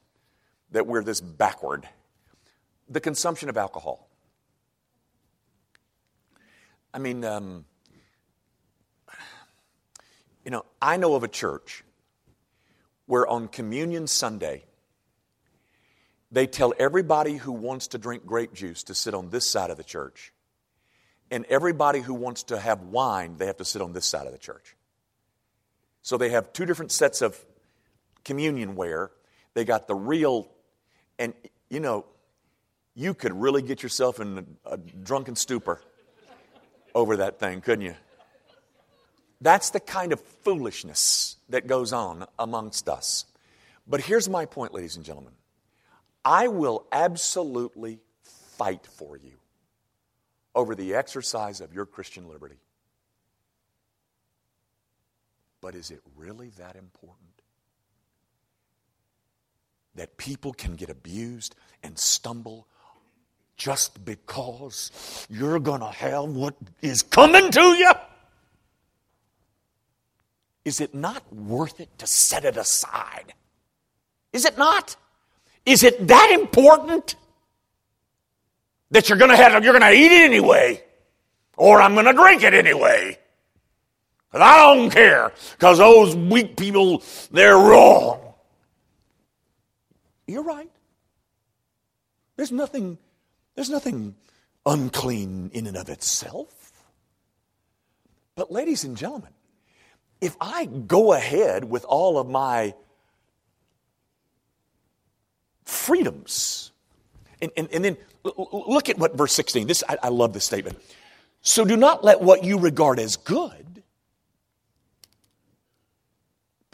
that 0.70 0.86
we're 0.86 1.02
this 1.02 1.20
backward. 1.20 1.88
The 2.88 3.00
consumption 3.00 3.48
of 3.48 3.56
alcohol. 3.56 4.08
I 6.94 6.98
mean, 6.98 7.24
um, 7.24 7.64
you 10.44 10.50
know, 10.50 10.64
I 10.80 10.96
know 10.96 11.14
of 11.14 11.24
a 11.24 11.28
church 11.28 11.82
where 13.06 13.26
on 13.26 13.48
Communion 13.48 14.06
Sunday, 14.06 14.64
they 16.30 16.46
tell 16.46 16.72
everybody 16.78 17.36
who 17.36 17.52
wants 17.52 17.88
to 17.88 17.98
drink 17.98 18.26
grape 18.26 18.52
juice 18.52 18.82
to 18.84 18.94
sit 18.94 19.14
on 19.14 19.30
this 19.30 19.48
side 19.48 19.70
of 19.70 19.76
the 19.76 19.84
church. 19.84 20.32
And 21.30 21.44
everybody 21.46 22.00
who 22.00 22.14
wants 22.14 22.44
to 22.44 22.58
have 22.58 22.82
wine, 22.82 23.36
they 23.36 23.46
have 23.46 23.56
to 23.56 23.64
sit 23.64 23.82
on 23.82 23.92
this 23.92 24.06
side 24.06 24.26
of 24.26 24.32
the 24.32 24.38
church. 24.38 24.76
So 26.06 26.16
they 26.16 26.28
have 26.28 26.52
two 26.52 26.66
different 26.66 26.92
sets 26.92 27.20
of 27.20 27.36
communion 28.24 28.76
ware. 28.76 29.10
They 29.54 29.64
got 29.64 29.88
the 29.88 29.96
real, 29.96 30.46
and 31.18 31.34
you 31.68 31.80
know, 31.80 32.04
you 32.94 33.12
could 33.12 33.32
really 33.32 33.60
get 33.60 33.82
yourself 33.82 34.20
in 34.20 34.38
a, 34.64 34.74
a 34.74 34.76
drunken 34.76 35.34
stupor 35.34 35.80
over 36.94 37.16
that 37.16 37.40
thing, 37.40 37.60
couldn't 37.60 37.84
you? 37.84 37.96
That's 39.40 39.70
the 39.70 39.80
kind 39.80 40.12
of 40.12 40.20
foolishness 40.20 41.38
that 41.48 41.66
goes 41.66 41.92
on 41.92 42.24
amongst 42.38 42.88
us. 42.88 43.24
But 43.84 44.00
here's 44.00 44.28
my 44.28 44.46
point, 44.46 44.72
ladies 44.72 44.94
and 44.94 45.04
gentlemen. 45.04 45.32
I 46.24 46.46
will 46.46 46.86
absolutely 46.92 47.98
fight 48.22 48.86
for 48.86 49.16
you 49.16 49.32
over 50.54 50.76
the 50.76 50.94
exercise 50.94 51.60
of 51.60 51.74
your 51.74 51.84
Christian 51.84 52.28
liberty. 52.28 52.60
But 55.66 55.74
is 55.74 55.90
it 55.90 56.00
really 56.16 56.50
that 56.58 56.76
important? 56.76 57.42
That 59.96 60.16
people 60.16 60.52
can 60.52 60.76
get 60.76 60.90
abused 60.90 61.56
and 61.82 61.98
stumble 61.98 62.68
just 63.56 64.04
because 64.04 65.26
you're 65.28 65.58
going 65.58 65.80
to 65.80 65.88
have 65.88 66.28
what 66.28 66.54
is 66.82 67.02
coming 67.02 67.50
to 67.50 67.60
you? 67.60 67.90
Is 70.64 70.80
it 70.80 70.94
not 70.94 71.34
worth 71.34 71.80
it 71.80 71.98
to 71.98 72.06
set 72.06 72.44
it 72.44 72.56
aside? 72.56 73.34
Is 74.32 74.44
it 74.44 74.56
not? 74.56 74.94
Is 75.64 75.82
it 75.82 76.06
that 76.06 76.30
important 76.30 77.16
that 78.92 79.08
you're 79.08 79.18
going 79.18 79.32
to 79.32 79.36
have 79.36 79.64
you're 79.64 79.76
going 79.76 79.92
to 79.92 79.98
eat 79.98 80.12
it 80.12 80.26
anyway 80.26 80.80
or 81.56 81.82
I'm 81.82 81.94
going 81.94 82.06
to 82.06 82.12
drink 82.12 82.44
it 82.44 82.54
anyway? 82.54 83.18
Because 84.30 84.46
I 84.46 84.74
don't 84.74 84.90
care, 84.90 85.32
because 85.52 85.78
those 85.78 86.16
weak 86.16 86.56
people, 86.56 87.02
they're 87.30 87.56
wrong. 87.56 88.20
You're 90.26 90.42
right. 90.42 90.70
There's 92.36 92.52
nothing, 92.52 92.98
there's 93.54 93.70
nothing 93.70 94.14
unclean 94.66 95.50
in 95.54 95.66
and 95.66 95.76
of 95.76 95.88
itself. 95.88 96.52
But, 98.34 98.52
ladies 98.52 98.84
and 98.84 98.96
gentlemen, 98.96 99.30
if 100.20 100.36
I 100.40 100.66
go 100.66 101.12
ahead 101.12 101.64
with 101.64 101.84
all 101.84 102.18
of 102.18 102.28
my 102.28 102.74
freedoms, 105.64 106.72
and, 107.40 107.50
and, 107.56 107.68
and 107.72 107.84
then 107.84 107.96
look 108.24 108.88
at 108.88 108.98
what 108.98 109.16
verse 109.16 109.32
16, 109.32 109.66
this, 109.66 109.82
I, 109.88 109.96
I 110.04 110.08
love 110.08 110.32
this 110.32 110.44
statement. 110.44 110.78
So 111.42 111.64
do 111.64 111.76
not 111.76 112.04
let 112.04 112.20
what 112.20 112.44
you 112.44 112.58
regard 112.58 112.98
as 112.98 113.16
good 113.16 113.75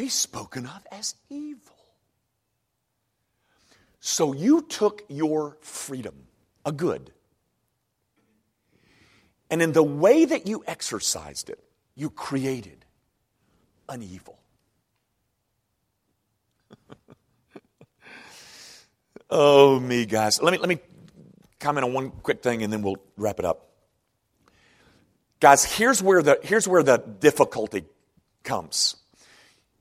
be 0.02 0.08
spoken 0.08 0.66
of 0.66 0.84
as 0.90 1.14
evil. 1.30 1.76
So 4.00 4.32
you 4.32 4.62
took 4.62 5.04
your 5.08 5.56
freedom, 5.60 6.26
a 6.64 6.72
good, 6.72 7.12
and 9.48 9.62
in 9.62 9.70
the 9.70 9.82
way 9.84 10.24
that 10.24 10.48
you 10.48 10.64
exercised 10.66 11.50
it, 11.50 11.62
you 11.94 12.10
created 12.10 12.84
an 13.88 14.02
evil. 14.02 14.40
oh, 19.30 19.78
me, 19.78 20.04
guys. 20.04 20.42
Let 20.42 20.50
me, 20.50 20.58
let 20.58 20.68
me 20.68 20.80
comment 21.60 21.84
on 21.84 21.92
one 21.92 22.10
quick 22.10 22.42
thing 22.42 22.64
and 22.64 22.72
then 22.72 22.82
we'll 22.82 23.00
wrap 23.16 23.38
it 23.38 23.44
up. 23.44 23.68
Guys, 25.38 25.64
here's 25.64 26.02
where 26.02 26.24
the, 26.24 26.40
here's 26.42 26.66
where 26.66 26.82
the 26.82 26.96
difficulty 26.96 27.84
comes. 28.42 28.96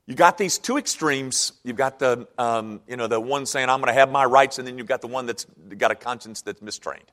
You 0.07 0.15
got 0.15 0.37
these 0.37 0.57
two 0.57 0.77
extremes. 0.77 1.53
You've 1.63 1.77
got 1.77 1.99
the, 1.99 2.27
um, 2.37 2.81
you 2.87 2.97
know, 2.97 3.07
the 3.07 3.19
one 3.19 3.45
saying, 3.45 3.69
I'm 3.69 3.79
going 3.79 3.93
to 3.93 3.99
have 3.99 4.11
my 4.11 4.25
rights, 4.25 4.57
and 4.57 4.67
then 4.67 4.77
you've 4.77 4.87
got 4.87 5.01
the 5.01 5.07
one 5.07 5.25
that's 5.25 5.45
got 5.77 5.91
a 5.91 5.95
conscience 5.95 6.41
that's 6.41 6.61
mistrained. 6.61 7.11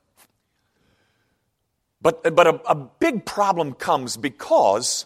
But, 2.01 2.35
but 2.35 2.47
a, 2.47 2.61
a 2.69 2.75
big 2.75 3.25
problem 3.25 3.73
comes 3.73 4.17
because 4.17 5.05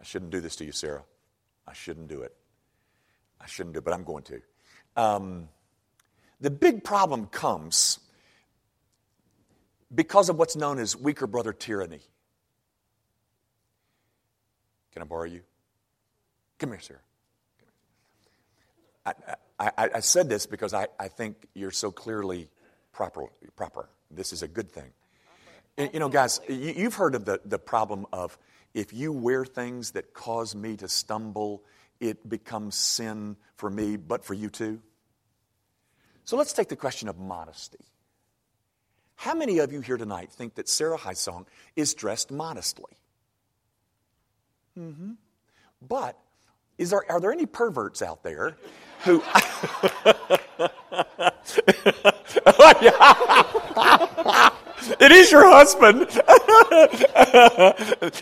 I 0.00 0.04
shouldn't 0.04 0.30
do 0.30 0.40
this 0.40 0.56
to 0.56 0.64
you, 0.64 0.72
Sarah. 0.72 1.02
I 1.66 1.72
shouldn't 1.72 2.08
do 2.08 2.22
it. 2.22 2.34
I 3.40 3.46
shouldn't 3.46 3.74
do 3.74 3.78
it, 3.78 3.84
but 3.84 3.94
I'm 3.94 4.04
going 4.04 4.24
to. 4.24 4.40
Um, 4.96 5.48
the 6.40 6.50
big 6.50 6.84
problem 6.84 7.26
comes 7.26 7.98
because 9.94 10.28
of 10.28 10.36
what's 10.36 10.56
known 10.56 10.78
as 10.78 10.96
weaker 10.96 11.26
brother 11.26 11.52
tyranny. 11.52 12.00
Can 14.92 15.02
I 15.02 15.04
borrow 15.04 15.24
you? 15.24 15.42
Come 16.58 16.70
here, 16.70 16.80
Sarah. 16.80 17.00
I, 19.06 19.14
I, 19.58 19.90
I, 19.94 20.00
said 20.00 20.28
this 20.28 20.46
because 20.46 20.74
I, 20.74 20.88
I 20.98 21.08
think 21.08 21.46
you're 21.54 21.70
so 21.70 21.90
clearly 21.90 22.48
proper. 22.92 23.26
proper. 23.56 23.88
This 24.10 24.32
is 24.32 24.42
a 24.42 24.48
good 24.48 24.70
thing. 24.70 24.90
You 25.78 25.98
know, 25.98 26.10
guys, 26.10 26.40
you've 26.48 26.94
heard 26.94 27.14
of 27.14 27.24
the, 27.24 27.40
the 27.44 27.58
problem 27.58 28.06
of 28.12 28.36
if 28.74 28.92
you 28.92 29.12
wear 29.12 29.46
things 29.46 29.92
that 29.92 30.12
cause 30.12 30.54
me 30.54 30.76
to 30.76 30.88
stumble, 30.88 31.62
it 31.98 32.28
becomes 32.28 32.74
sin 32.74 33.36
for 33.56 33.70
me, 33.70 33.96
but 33.96 34.24
for 34.24 34.34
you 34.34 34.50
too. 34.50 34.80
So 36.24 36.36
let's 36.36 36.52
take 36.52 36.68
the 36.68 36.76
question 36.76 37.08
of 37.08 37.18
modesty. 37.18 37.84
How 39.16 39.34
many 39.34 39.58
of 39.58 39.72
you 39.72 39.80
here 39.80 39.96
tonight 39.96 40.30
think 40.30 40.54
that 40.54 40.68
Sarah 40.68 40.98
Hysong 40.98 41.46
is 41.76 41.94
dressed 41.94 42.30
modestly? 42.30 42.92
Mm-hmm. 44.78 45.12
But 45.86 46.18
is 46.78 46.90
there, 46.90 47.10
are 47.10 47.20
there 47.20 47.32
any 47.32 47.46
perverts 47.46 48.02
out 48.02 48.22
there 48.22 48.56
who. 49.04 49.22
it 55.00 55.12
is 55.12 55.32
your 55.32 55.48
husband. 55.48 56.02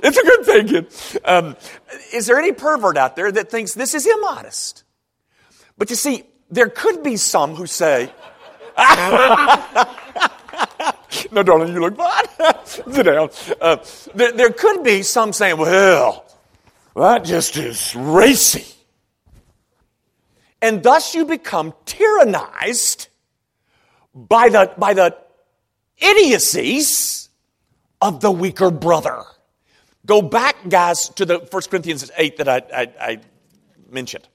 it's 0.03 0.19
a 0.19 0.23
good 0.23 0.45
thinking. 0.45 0.87
Um, 1.25 1.57
is 2.13 2.27
there 2.27 2.39
any 2.39 2.53
pervert 2.53 2.97
out 2.97 3.17
there 3.17 3.31
that 3.33 3.51
thinks 3.51 3.75
this 3.75 3.95
is 3.95 4.07
immodest? 4.07 4.85
But 5.77 5.91
you 5.91 5.97
see, 5.97 6.25
there 6.51 6.69
could 6.69 7.03
be 7.03 7.17
some 7.17 7.55
who 7.55 7.67
say, 7.67 8.13
No, 11.31 11.43
darling, 11.43 11.73
you 11.73 11.81
look 11.81 11.97
fine. 11.97 12.25
Sit 12.65 13.03
down. 13.05 13.31
Uh, 13.61 13.77
there, 14.15 14.33
there 14.33 14.51
could 14.51 14.83
be 14.83 15.03
some 15.03 15.33
saying, 15.33 15.57
Well, 15.59 16.28
that 16.99 17.25
just 17.25 17.57
is 17.57 17.95
racy. 17.95 18.67
And 20.61 20.83
thus 20.83 21.15
you 21.15 21.25
become 21.25 21.73
tyrannized 21.87 23.09
by 24.15 24.49
the, 24.49 24.73
by 24.77 24.95
the 24.95 25.17
idiocies 25.99 27.29
of 28.01 28.21
the 28.21 28.31
weaker 28.31 28.71
brother. 28.71 29.23
Go 30.07 30.23
back, 30.23 30.57
guys, 30.69 31.09
to 31.11 31.25
the 31.25 31.39
1 31.39 31.63
Corinthians 31.71 32.11
8 32.17 32.37
that 32.39 32.49
I, 32.49 32.63
I, 32.75 32.93
I 33.01 33.21
mentioned. 33.91 34.27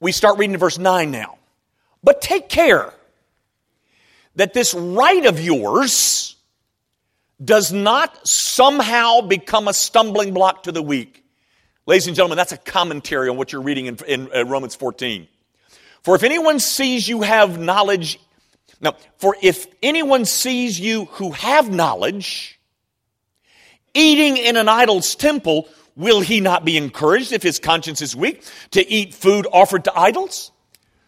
We 0.00 0.12
start 0.12 0.38
reading 0.38 0.56
verse 0.56 0.78
9 0.78 1.10
now. 1.10 1.38
But 2.02 2.20
take 2.20 2.48
care 2.48 2.92
that 4.34 4.54
this 4.54 4.74
right 4.74 5.24
of 5.26 5.40
yours 5.40 6.36
does 7.42 7.72
not 7.72 8.26
somehow 8.26 9.20
become 9.22 9.68
a 9.68 9.74
stumbling 9.74 10.34
block 10.34 10.64
to 10.64 10.72
the 10.72 10.82
weak. 10.82 11.24
Ladies 11.86 12.06
and 12.06 12.14
gentlemen, 12.14 12.36
that's 12.36 12.52
a 12.52 12.58
commentary 12.58 13.28
on 13.28 13.36
what 13.36 13.52
you're 13.52 13.62
reading 13.62 13.86
in, 13.86 13.98
in 14.06 14.30
uh, 14.34 14.44
Romans 14.44 14.74
14. 14.74 15.26
For 16.02 16.14
if 16.14 16.22
anyone 16.22 16.60
sees 16.60 17.08
you 17.08 17.22
have 17.22 17.58
knowledge, 17.58 18.20
now, 18.80 18.96
for 19.18 19.36
if 19.42 19.66
anyone 19.82 20.24
sees 20.24 20.78
you 20.78 21.06
who 21.06 21.30
have 21.32 21.70
knowledge, 21.70 22.60
eating 23.94 24.36
in 24.36 24.56
an 24.56 24.68
idol's 24.68 25.14
temple, 25.14 25.68
will 25.96 26.20
he 26.20 26.40
not 26.40 26.64
be 26.64 26.76
encouraged 26.76 27.32
if 27.32 27.42
his 27.42 27.58
conscience 27.58 28.02
is 28.02 28.16
weak 28.16 28.44
to 28.72 28.88
eat 28.92 29.14
food 29.14 29.46
offered 29.52 29.84
to 29.84 29.98
idols? 29.98 30.50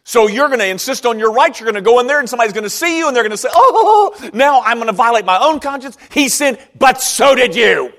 So 0.05 0.27
you're 0.27 0.49
going 0.49 0.61
to 0.61 0.67
insist 0.67 1.07
on 1.07 1.19
your 1.19 1.33
rights. 1.33 1.59
You're 1.59 1.71
going 1.71 1.83
to 1.83 1.91
go 1.91 1.99
in 1.99 2.07
there 2.07 2.21
and 2.21 2.29
somebody's 2.29 2.53
going 2.53 2.65
to 2.65 2.71
see 2.71 2.99
you 2.99 3.09
and 3.09 3.17
they're 3.17 3.23
going 3.23 3.31
to 3.31 3.39
say, 3.39 3.49
oh, 3.53 4.31
now 4.35 4.61
I'm 4.61 4.77
going 4.77 4.89
to 4.89 4.93
violate 4.93 5.25
my 5.25 5.39
own 5.39 5.61
conscience. 5.61 5.97
He 6.11 6.29
sinned, 6.29 6.59
but 6.79 7.01
so 7.01 7.35
did 7.35 7.57
you. 7.57 7.91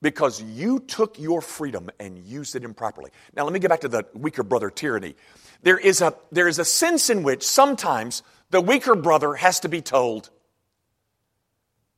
Because 0.00 0.40
you 0.40 0.78
took 0.78 1.18
your 1.18 1.42
freedom 1.42 1.90
and 1.98 2.16
used 2.16 2.54
it 2.54 2.62
improperly. 2.62 3.10
Now 3.34 3.42
let 3.42 3.52
me 3.52 3.58
get 3.58 3.70
back 3.70 3.80
to 3.80 3.88
the 3.88 4.06
weaker 4.14 4.44
brother 4.44 4.70
tyranny. 4.70 5.16
There 5.62 5.78
is 5.78 6.00
a, 6.00 6.14
there 6.30 6.46
is 6.46 6.60
a 6.60 6.64
sense 6.64 7.10
in 7.10 7.24
which 7.24 7.42
sometimes 7.42 8.22
the 8.50 8.60
weaker 8.60 8.94
brother 8.94 9.34
has 9.34 9.58
to 9.60 9.68
be 9.68 9.82
told, 9.82 10.30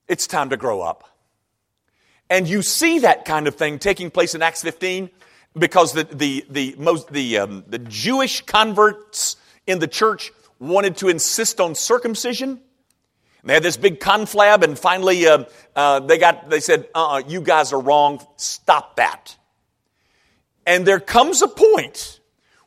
it's 0.07 0.27
time 0.27 0.48
to 0.51 0.57
grow 0.57 0.81
up. 0.81 1.05
And 2.31 2.48
you 2.48 2.62
see 2.62 3.01
that 3.01 3.27
kind 3.27 3.46
of 3.46 3.57
thing 3.57 3.79
taking 3.79 4.11
place 4.11 4.35
in 4.35 4.40
Acts 4.40 4.62
15 4.62 5.11
because 5.57 5.93
the, 5.93 6.05
the, 6.05 6.45
the, 6.51 6.75
most, 6.79 7.13
the, 7.13 7.39
um, 7.39 7.65
the 7.67 7.79
Jewish 7.79 8.43
converts 8.43 9.37
in 9.67 9.79
the 9.79 9.89
church 9.89 10.33
wanted 10.59 10.97
to 10.99 11.09
insist 11.09 11.61
on 11.61 11.75
circumcision. 11.75 12.51
And 12.51 13.51
they 13.51 13.55
had 13.55 13.63
this 13.63 13.77
big 13.77 14.01
conflab, 14.01 14.63
and 14.63 14.79
finally 14.79 15.27
uh, 15.27 15.45
uh, 15.77 16.01
they, 16.01 16.19
got, 16.19 16.51
they 16.51 16.61
said, 16.61 16.89
uh 16.95 17.23
you 17.27 17.41
guys 17.41 17.73
are 17.73 17.81
wrong, 17.81 18.25
stop 18.37 18.97
that. 18.97 19.37
And 20.67 20.85
there 20.85 21.01
comes 21.01 21.41
a 21.43 21.49
point 21.49 22.21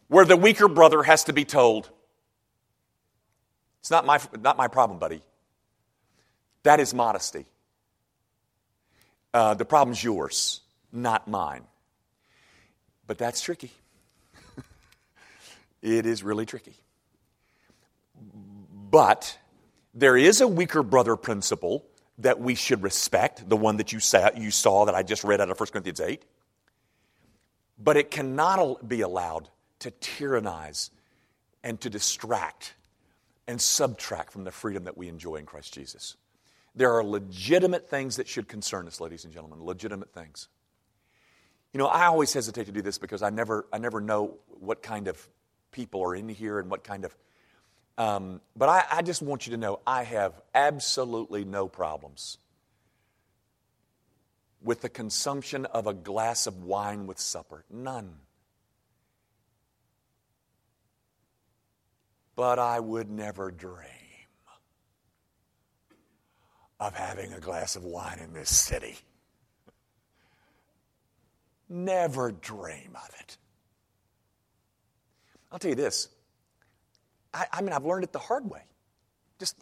where 0.08 0.26
the 0.26 0.38
weaker 0.38 0.68
brother 0.68 1.04
has 1.04 1.26
to 1.26 1.34
be 1.34 1.46
told, 1.46 1.90
it's 3.80 3.92
not 3.92 4.06
my, 4.06 4.20
not 4.40 4.58
my 4.58 4.68
problem, 4.68 5.00
buddy. 5.00 5.22
That 6.64 6.80
is 6.80 6.94
modesty. 6.94 7.46
Uh, 9.34 9.54
the 9.54 9.66
problem's 9.66 10.04
yours, 10.04 10.62
not 10.92 11.28
mine. 11.28 11.64
But 13.12 13.18
that's 13.18 13.42
tricky. 13.42 13.72
it 15.82 16.06
is 16.06 16.24
really 16.24 16.46
tricky. 16.46 16.76
But 18.90 19.38
there 19.94 20.16
is 20.16 20.40
a 20.40 20.48
weaker 20.48 20.82
brother 20.82 21.18
principle 21.18 21.86
that 22.20 22.40
we 22.40 22.56
should 22.56 22.84
respect, 22.84 23.50
the 23.50 23.58
one 23.58 23.76
that 23.76 23.92
you 23.92 24.00
saw, 24.00 24.30
you 24.34 24.50
saw 24.50 24.86
that 24.86 24.96
I 24.96 25.04
just 25.04 25.26
read 25.26 25.42
out 25.42 25.50
of 25.50 25.60
1 25.60 25.68
Corinthians 25.74 26.00
8. 26.00 26.24
But 27.78 27.98
it 27.98 28.12
cannot 28.12 28.88
be 28.88 29.02
allowed 29.02 29.50
to 29.80 29.92
tyrannize 29.92 30.90
and 31.66 31.82
to 31.82 31.90
distract 31.90 32.76
and 33.46 33.60
subtract 33.60 34.32
from 34.32 34.46
the 34.46 34.52
freedom 34.52 34.86
that 34.86 34.96
we 34.96 35.10
enjoy 35.10 35.36
in 35.36 35.46
Christ 35.46 35.74
Jesus. 35.74 36.16
There 36.76 36.94
are 36.94 37.04
legitimate 37.04 37.90
things 37.90 38.16
that 38.16 38.30
should 38.30 38.48
concern 38.48 38.88
us, 38.88 39.02
ladies 39.02 39.26
and 39.26 39.34
gentlemen, 39.34 39.66
legitimate 39.66 40.14
things. 40.14 40.48
You 41.74 41.78
know, 41.78 41.88
I 41.88 42.06
always 42.06 42.34
hesitate 42.34 42.66
to 42.66 42.72
do 42.72 42.82
this 42.82 42.98
because 42.98 43.22
I 43.22 43.30
never, 43.30 43.66
I 43.72 43.78
never 43.78 44.02
know 44.02 44.38
what 44.60 44.84
kind 44.84 45.08
of 45.08 45.28
people 45.72 46.04
are 46.04 46.16
in 46.16 46.28
here 46.28 46.60
and 46.60 46.70
what 46.70 46.84
kind 46.84 47.06
of. 47.06 47.16
Um, 47.98 48.42
but 48.56 48.68
I, 48.68 48.84
I 48.92 49.02
just 49.02 49.22
want 49.22 49.48
you 49.48 49.52
to 49.52 49.58
know 49.58 49.80
I 49.88 50.04
have 50.04 50.34
absolutely 50.54 51.46
no 51.46 51.68
problems 51.68 52.38
with 54.62 54.82
the 54.82 54.90
consumption 54.90 55.66
of 55.66 55.88
a 55.88 55.94
glass 55.94 56.46
of 56.46 56.64
wine 56.64 57.08
with 57.08 57.20
supper. 57.20 57.64
None. 57.70 58.14
But 62.36 62.60
I 62.60 62.80
would 62.80 63.10
never 63.10 63.52
dream 63.52 63.88
of 66.80 66.96
having 66.96 67.34
a 67.34 67.40
glass 67.40 67.76
of 67.76 67.84
wine 67.84 68.20
in 68.20 68.34
this 68.34 68.50
city. 68.50 68.98
Never 71.74 72.34
dream 72.34 72.98
of 72.98 73.10
it. 73.22 73.38
I'll 75.50 75.58
tell 75.58 75.70
you 75.70 75.76
this. 75.76 76.10
I, 77.34 77.46
I, 77.50 77.62
mean, 77.62 77.72
I've 77.72 77.86
learned 77.86 78.04
it 78.04 78.12
the 78.12 78.20
hard 78.20 78.50
way. 78.50 78.62
Just 79.40 79.56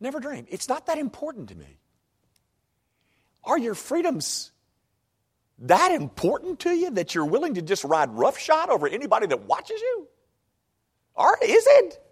never 0.00 0.18
dream. 0.18 0.46
It's 0.48 0.68
not 0.68 0.86
that 0.86 0.98
important 0.98 1.50
to 1.50 1.54
me. 1.54 1.78
Are 3.44 3.56
your 3.56 3.76
freedoms 3.76 4.50
that 5.60 5.92
important 5.92 6.58
to 6.60 6.70
you 6.70 6.90
that 6.90 7.14
you're 7.14 7.24
willing 7.24 7.54
to 7.54 7.62
just 7.62 7.84
ride 7.84 8.10
roughshod 8.10 8.68
over 8.68 8.88
anybody 8.88 9.28
that 9.28 9.44
watches 9.44 9.80
you? 9.80 10.08
Or 11.14 11.38
is 11.40 11.66
it? 11.68 12.02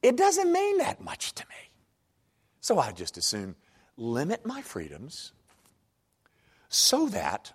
It 0.00 0.16
doesn't 0.16 0.52
mean 0.52 0.78
that 0.78 1.00
much 1.00 1.32
to 1.34 1.44
me. 1.48 1.56
So 2.60 2.78
I 2.78 2.92
just 2.92 3.16
assume 3.16 3.56
limit 3.96 4.46
my 4.46 4.62
freedoms 4.62 5.32
so 6.68 7.06
that 7.08 7.52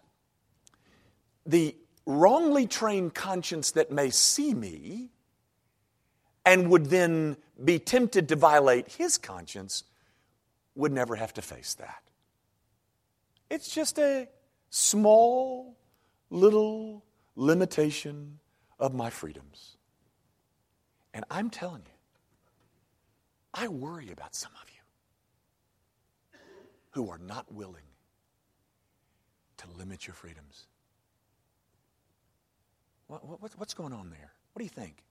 the 1.46 1.76
wrongly 2.06 2.68
trained 2.68 3.14
conscience 3.14 3.72
that 3.72 3.92
may 3.92 4.10
see 4.10 4.54
me 4.54 5.10
and 6.46 6.70
would 6.70 6.88
then 6.88 7.38
be 7.64 7.80
tempted 7.80 8.28
to 8.30 8.36
violate 8.36 8.88
his 8.94 9.18
conscience 9.18 9.84
would 10.76 10.92
never 10.92 11.16
have 11.16 11.34
to 11.34 11.42
face 11.42 11.76
that. 11.76 12.04
It's 13.50 13.74
just 13.74 14.00
a 14.00 14.28
small, 14.70 15.78
little 16.30 17.06
limitation 17.36 18.40
of 18.80 18.94
my 18.94 19.10
freedoms. 19.10 19.78
And 21.14 21.24
I'm 21.30 21.50
telling 21.50 21.84
you, 21.86 21.92
I 23.54 23.68
worry 23.68 24.12
about 24.12 24.34
some 24.34 24.52
of 24.62 24.70
you 24.72 26.40
who 26.92 27.10
are 27.12 27.20
not 27.20 27.54
willing 27.54 27.93
limit 29.78 30.08
your 30.08 30.14
freedoms. 30.14 30.68
What, 33.08 33.42
what, 33.42 33.52
what's 33.58 33.74
going 33.74 33.94
on 33.94 34.10
there? 34.10 34.32
What 34.54 34.60
do 34.60 34.64
you 34.64 34.70
think? 34.70 35.04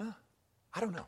Huh? 0.00 0.12
I 0.74 0.80
don't 0.80 0.92
know. 0.92 1.06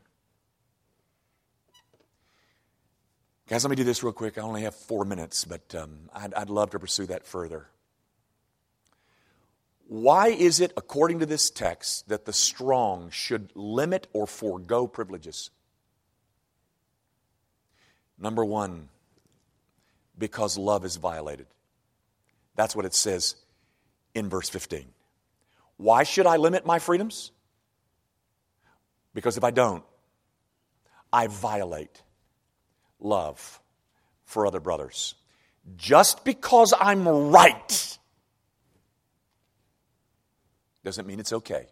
Guys, 3.47 3.63
let 3.63 3.71
me 3.71 3.75
do 3.75 3.83
this 3.83 4.03
real 4.03 4.13
quick. 4.13 4.37
I 4.37 4.41
only 4.41 4.61
have 4.61 4.75
four 4.75 5.05
minutes, 5.05 5.43
but 5.43 5.73
um, 5.73 6.09
I'd, 6.13 6.33
I'd 6.35 6.49
love 6.49 6.69
to 6.71 6.79
pursue 6.79 7.07
that 7.07 7.25
further. 7.25 7.67
Why 9.87 10.27
is 10.27 10.59
it, 10.59 10.71
according 10.77 11.17
to 11.19 11.25
this 11.25 11.49
text, 11.49 12.09
that 12.09 12.25
the 12.25 12.33
strong 12.33 13.09
should 13.09 13.49
limit 13.55 14.05
or 14.13 14.27
forego 14.27 14.85
privileges? 14.85 15.49
Number 18.19 18.45
one, 18.45 18.89
because 20.15 20.55
love 20.55 20.85
is 20.85 20.97
violated. 20.97 21.47
That's 22.59 22.75
what 22.75 22.83
it 22.83 22.93
says 22.93 23.35
in 24.13 24.27
verse 24.27 24.49
15. 24.49 24.83
Why 25.77 26.03
should 26.03 26.25
I 26.25 26.35
limit 26.35 26.65
my 26.65 26.79
freedoms? 26.79 27.31
Because 29.13 29.37
if 29.37 29.45
I 29.45 29.51
don't, 29.51 29.81
I 31.13 31.27
violate 31.27 32.03
love 32.99 33.61
for 34.25 34.45
other 34.45 34.59
brothers. 34.59 35.15
Just 35.77 36.25
because 36.25 36.73
I'm 36.77 37.07
right 37.07 37.97
doesn't 40.83 41.07
mean 41.07 41.21
it's 41.21 41.31
okay. 41.31 41.67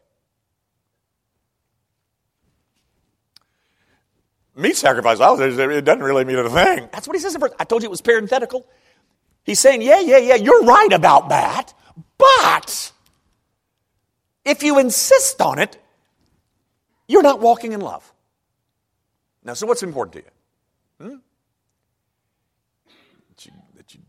Meat 4.55 4.77
sacrifice, 4.77 5.19
it 5.19 5.83
doesn't 5.83 6.01
really 6.01 6.23
mean 6.23 6.37
a 6.37 6.49
thing. 6.49 6.87
That's 6.93 7.09
what 7.09 7.17
he 7.17 7.21
says 7.21 7.35
in 7.35 7.41
verse. 7.41 7.51
I 7.59 7.65
told 7.65 7.81
you 7.83 7.87
it 7.87 7.91
was 7.91 7.99
parenthetical. 8.01 8.65
He's 9.47 9.61
saying, 9.61 9.81
yeah, 9.81 10.01
yeah, 10.01 10.17
yeah, 10.17 10.35
you're 10.35 10.65
right 10.65 10.91
about 10.91 11.29
that, 11.29 11.73
but 12.17 12.91
if 14.43 14.61
you 14.61 14.77
insist 14.77 15.41
on 15.41 15.57
it, 15.57 15.81
you're 17.07 17.23
not 17.23 17.39
walking 17.39 17.71
in 17.71 17.79
love. 17.79 18.11
Now, 19.45 19.53
so 19.53 19.65
what's 19.65 19.83
important 19.83 20.13
to 20.15 20.19
you? 20.19 21.07
Hmm? 21.09 21.17
That 23.29 23.45
you, 23.45 23.51
that 23.77 23.95
you 23.95 24.01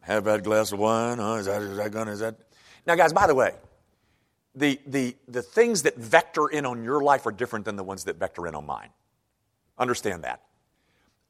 have 0.00 0.24
that 0.24 0.42
glass 0.44 0.72
of 0.72 0.78
wine? 0.78 1.18
Huh? 1.18 1.34
Is 1.34 1.44
that, 1.44 1.60
is 1.60 1.76
that 1.76 1.92
gonna, 1.92 2.12
is 2.12 2.20
that? 2.20 2.36
Now, 2.86 2.94
guys, 2.94 3.12
by 3.12 3.26
the 3.26 3.34
way, 3.34 3.52
the, 4.54 4.80
the, 4.86 5.14
the 5.28 5.42
things 5.42 5.82
that 5.82 5.96
vector 5.96 6.48
in 6.48 6.64
on 6.64 6.84
your 6.84 7.02
life 7.02 7.26
are 7.26 7.32
different 7.32 7.66
than 7.66 7.76
the 7.76 7.84
ones 7.84 8.04
that 8.04 8.16
vector 8.16 8.46
in 8.46 8.54
on 8.54 8.64
mine. 8.64 8.88
Understand 9.76 10.24
that. 10.24 10.40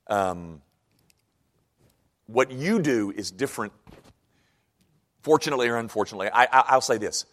Um, 0.07 0.63
what 2.33 2.53
you 2.53 2.81
do 2.81 3.13
is 3.15 3.31
different, 3.31 3.73
fortunately 5.23 5.69
or 5.69 5.77
unfortunately. 5.77 6.29
I, 6.33 6.45
I, 6.45 6.65
I'll 6.69 6.81
say 6.81 6.99
this 6.99 7.27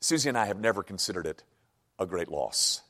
Susie 0.00 0.28
and 0.28 0.38
I 0.38 0.46
have 0.46 0.60
never 0.60 0.82
considered 0.82 1.26
it 1.26 1.42
a 1.98 2.06
great 2.06 2.28
loss 2.28 2.82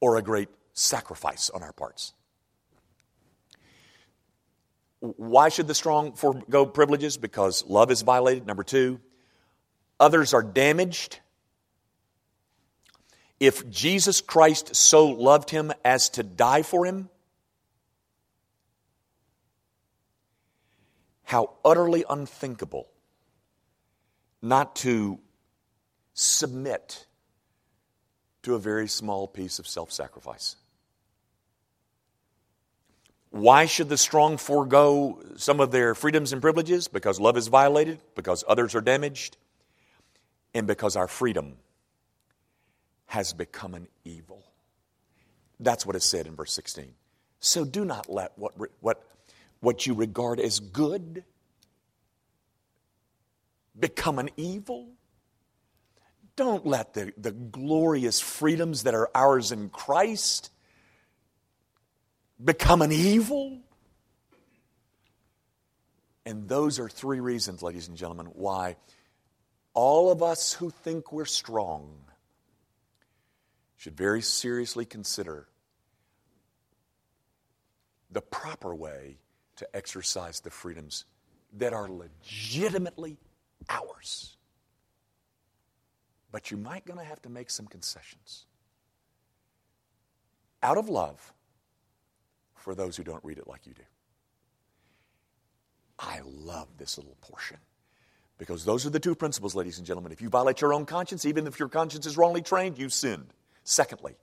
or 0.00 0.16
a 0.16 0.22
great 0.22 0.48
sacrifice 0.72 1.50
on 1.50 1.62
our 1.62 1.72
parts. 1.72 2.12
Why 5.00 5.48
should 5.48 5.66
the 5.66 5.74
strong 5.74 6.12
forego 6.12 6.66
privileges? 6.66 7.16
Because 7.16 7.64
love 7.66 7.90
is 7.90 8.02
violated. 8.02 8.46
Number 8.46 8.62
two, 8.62 9.00
others 9.98 10.32
are 10.32 10.42
damaged. 10.42 11.18
If 13.40 13.68
Jesus 13.68 14.20
Christ 14.20 14.76
so 14.76 15.06
loved 15.08 15.50
him 15.50 15.72
as 15.84 16.10
to 16.10 16.22
die 16.22 16.62
for 16.62 16.86
him, 16.86 17.08
how 21.32 21.48
utterly 21.64 22.04
unthinkable 22.10 22.86
not 24.42 24.76
to 24.76 25.18
submit 26.12 27.06
to 28.42 28.54
a 28.54 28.58
very 28.58 28.86
small 28.86 29.26
piece 29.26 29.58
of 29.58 29.66
self 29.66 29.90
sacrifice. 29.90 30.56
Why 33.30 33.64
should 33.64 33.88
the 33.88 33.96
strong 33.96 34.36
forego 34.36 35.22
some 35.36 35.60
of 35.60 35.70
their 35.70 35.94
freedoms 35.94 36.34
and 36.34 36.42
privileges? 36.42 36.86
Because 36.86 37.18
love 37.18 37.38
is 37.38 37.48
violated, 37.48 37.98
because 38.14 38.44
others 38.46 38.74
are 38.74 38.82
damaged, 38.82 39.38
and 40.52 40.66
because 40.66 40.96
our 40.96 41.08
freedom 41.08 41.54
has 43.06 43.32
become 43.32 43.72
an 43.72 43.88
evil. 44.04 44.44
That's 45.58 45.86
what 45.86 45.96
is 45.96 46.04
said 46.04 46.26
in 46.26 46.36
verse 46.36 46.52
16. 46.52 46.92
So 47.40 47.64
do 47.64 47.86
not 47.86 48.12
let 48.12 48.32
what, 48.36 48.52
what, 48.80 49.02
what 49.62 49.86
you 49.86 49.94
regard 49.94 50.40
as 50.40 50.58
good 50.58 51.22
become 53.78 54.18
an 54.18 54.28
evil. 54.36 54.88
Don't 56.34 56.66
let 56.66 56.94
the, 56.94 57.12
the 57.16 57.30
glorious 57.30 58.20
freedoms 58.20 58.82
that 58.82 58.94
are 58.94 59.08
ours 59.14 59.52
in 59.52 59.68
Christ 59.68 60.50
become 62.44 62.82
an 62.82 62.90
evil. 62.90 63.60
And 66.26 66.48
those 66.48 66.80
are 66.80 66.88
three 66.88 67.20
reasons, 67.20 67.62
ladies 67.62 67.86
and 67.86 67.96
gentlemen, 67.96 68.26
why 68.32 68.76
all 69.74 70.10
of 70.10 70.24
us 70.24 70.52
who 70.52 70.70
think 70.70 71.12
we're 71.12 71.24
strong 71.24 71.94
should 73.76 73.96
very 73.96 74.22
seriously 74.22 74.84
consider 74.84 75.46
the 78.10 78.20
proper 78.20 78.74
way 78.74 79.18
to 79.56 79.76
exercise 79.76 80.40
the 80.40 80.50
freedoms 80.50 81.04
that 81.58 81.72
are 81.72 81.88
legitimately 81.88 83.18
ours. 83.68 84.36
But 86.30 86.50
you 86.50 86.56
might 86.56 86.86
going 86.86 86.98
to 86.98 87.04
have 87.04 87.20
to 87.22 87.28
make 87.28 87.50
some 87.50 87.66
concessions. 87.66 88.46
Out 90.62 90.78
of 90.78 90.88
love 90.88 91.32
for 92.54 92.74
those 92.74 92.96
who 92.96 93.04
don't 93.04 93.24
read 93.24 93.38
it 93.38 93.46
like 93.46 93.66
you 93.66 93.74
do. 93.74 93.82
I 95.98 96.20
love 96.24 96.68
this 96.78 96.96
little 96.96 97.16
portion. 97.20 97.58
Because 98.38 98.64
those 98.64 98.86
are 98.86 98.90
the 98.90 98.98
two 98.98 99.14
principles, 99.14 99.54
ladies 99.54 99.78
and 99.78 99.86
gentlemen. 99.86 100.10
If 100.10 100.20
you 100.20 100.28
violate 100.28 100.60
your 100.60 100.72
own 100.72 100.86
conscience, 100.86 101.24
even 101.26 101.46
if 101.46 101.58
your 101.58 101.68
conscience 101.68 102.06
is 102.06 102.16
wrongly 102.16 102.42
trained, 102.42 102.78
you 102.78 102.88
sinned. 102.88 103.32
Secondly, 103.62 104.16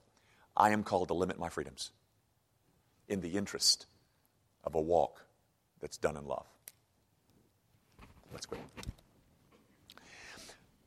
I 0.56 0.70
am 0.70 0.82
called 0.82 1.08
to 1.08 1.14
limit 1.14 1.38
my 1.38 1.48
freedoms 1.48 1.92
in 3.08 3.20
the 3.20 3.38
interest 3.38 3.86
of 4.64 4.74
a 4.74 4.80
walk 4.80 5.24
that's 5.80 5.96
done 5.96 6.16
in 6.16 6.26
love. 6.26 6.46
Let's 8.32 8.46
go. 8.46 8.56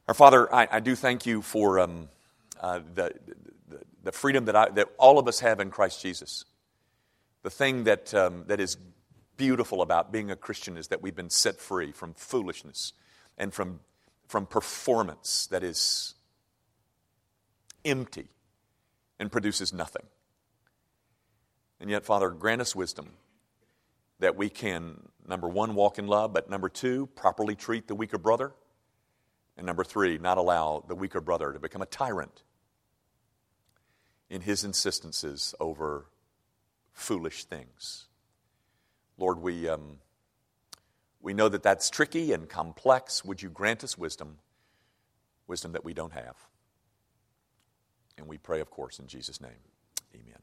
Our 0.08 0.14
Father, 0.14 0.54
I, 0.54 0.68
I 0.72 0.80
do 0.80 0.96
thank 0.96 1.26
you 1.26 1.42
for 1.42 1.80
um, 1.80 2.10
uh, 2.60 2.80
the, 2.94 3.14
the, 3.68 3.80
the 4.04 4.12
freedom 4.12 4.46
that, 4.46 4.56
I, 4.56 4.70
that 4.72 4.90
all 4.98 5.18
of 5.18 5.28
us 5.28 5.40
have 5.40 5.60
in 5.60 5.70
Christ 5.70 6.02
Jesus. 6.02 6.46
The 7.42 7.50
thing 7.50 7.86
that, 7.86 8.14
um, 8.14 8.44
that 8.48 8.60
is 8.60 8.78
beautiful 9.38 9.82
about 9.82 10.12
being 10.12 10.30
a 10.30 10.36
Christian 10.36 10.78
is 10.78 10.90
that 10.90 11.02
we've 11.02 11.16
been 11.16 11.30
set 11.30 11.60
free 11.60 11.92
from 11.92 12.14
foolishness 12.14 12.94
and 13.38 13.54
from, 13.54 13.80
from 14.28 14.46
performance 14.46 15.48
that 15.48 15.64
is 15.64 16.16
empty 17.84 18.28
and 19.20 19.32
produces 19.32 19.74
nothing. 19.74 20.06
And 21.80 21.90
yet, 21.90 22.06
Father, 22.06 22.30
grant 22.30 22.62
us 22.62 22.76
wisdom 22.76 23.12
that 24.24 24.38
we 24.38 24.50
can, 24.50 24.96
number 25.28 25.50
one, 25.50 25.76
walk 25.76 26.00
in 26.00 26.08
love, 26.08 26.32
but 26.32 26.50
number 26.50 26.70
two, 26.70 27.08
properly 27.08 27.56
treat 27.56 27.90
the 27.90 27.96
weaker 27.96 28.18
brother. 28.18 28.54
And 29.58 29.66
number 29.66 29.84
three, 29.84 30.18
not 30.18 30.38
allow 30.38 30.84
the 30.88 30.96
weaker 30.96 31.20
brother 31.20 31.52
to 31.52 31.60
become 31.60 31.82
a 31.82 31.86
tyrant 31.86 32.42
in 34.30 34.40
his 34.40 34.64
insistences 34.64 35.54
over 35.60 36.06
foolish 36.94 37.44
things. 37.44 38.06
Lord, 39.18 39.40
we, 39.40 39.68
um, 39.68 39.98
we 41.22 41.34
know 41.34 41.50
that 41.50 41.62
that's 41.62 41.90
tricky 41.90 42.32
and 42.32 42.48
complex. 42.48 43.26
Would 43.26 43.42
you 43.42 43.50
grant 43.50 43.84
us 43.84 43.98
wisdom, 43.98 44.38
wisdom 45.48 45.74
that 45.74 45.84
we 45.84 45.94
don't 45.94 46.14
have? 46.14 46.38
And 48.18 48.28
we 48.28 48.38
pray, 48.38 48.62
of 48.62 48.72
course, 48.72 49.00
in 49.00 49.08
Jesus' 49.08 49.42
name. 49.42 49.52
Amen. 50.16 50.43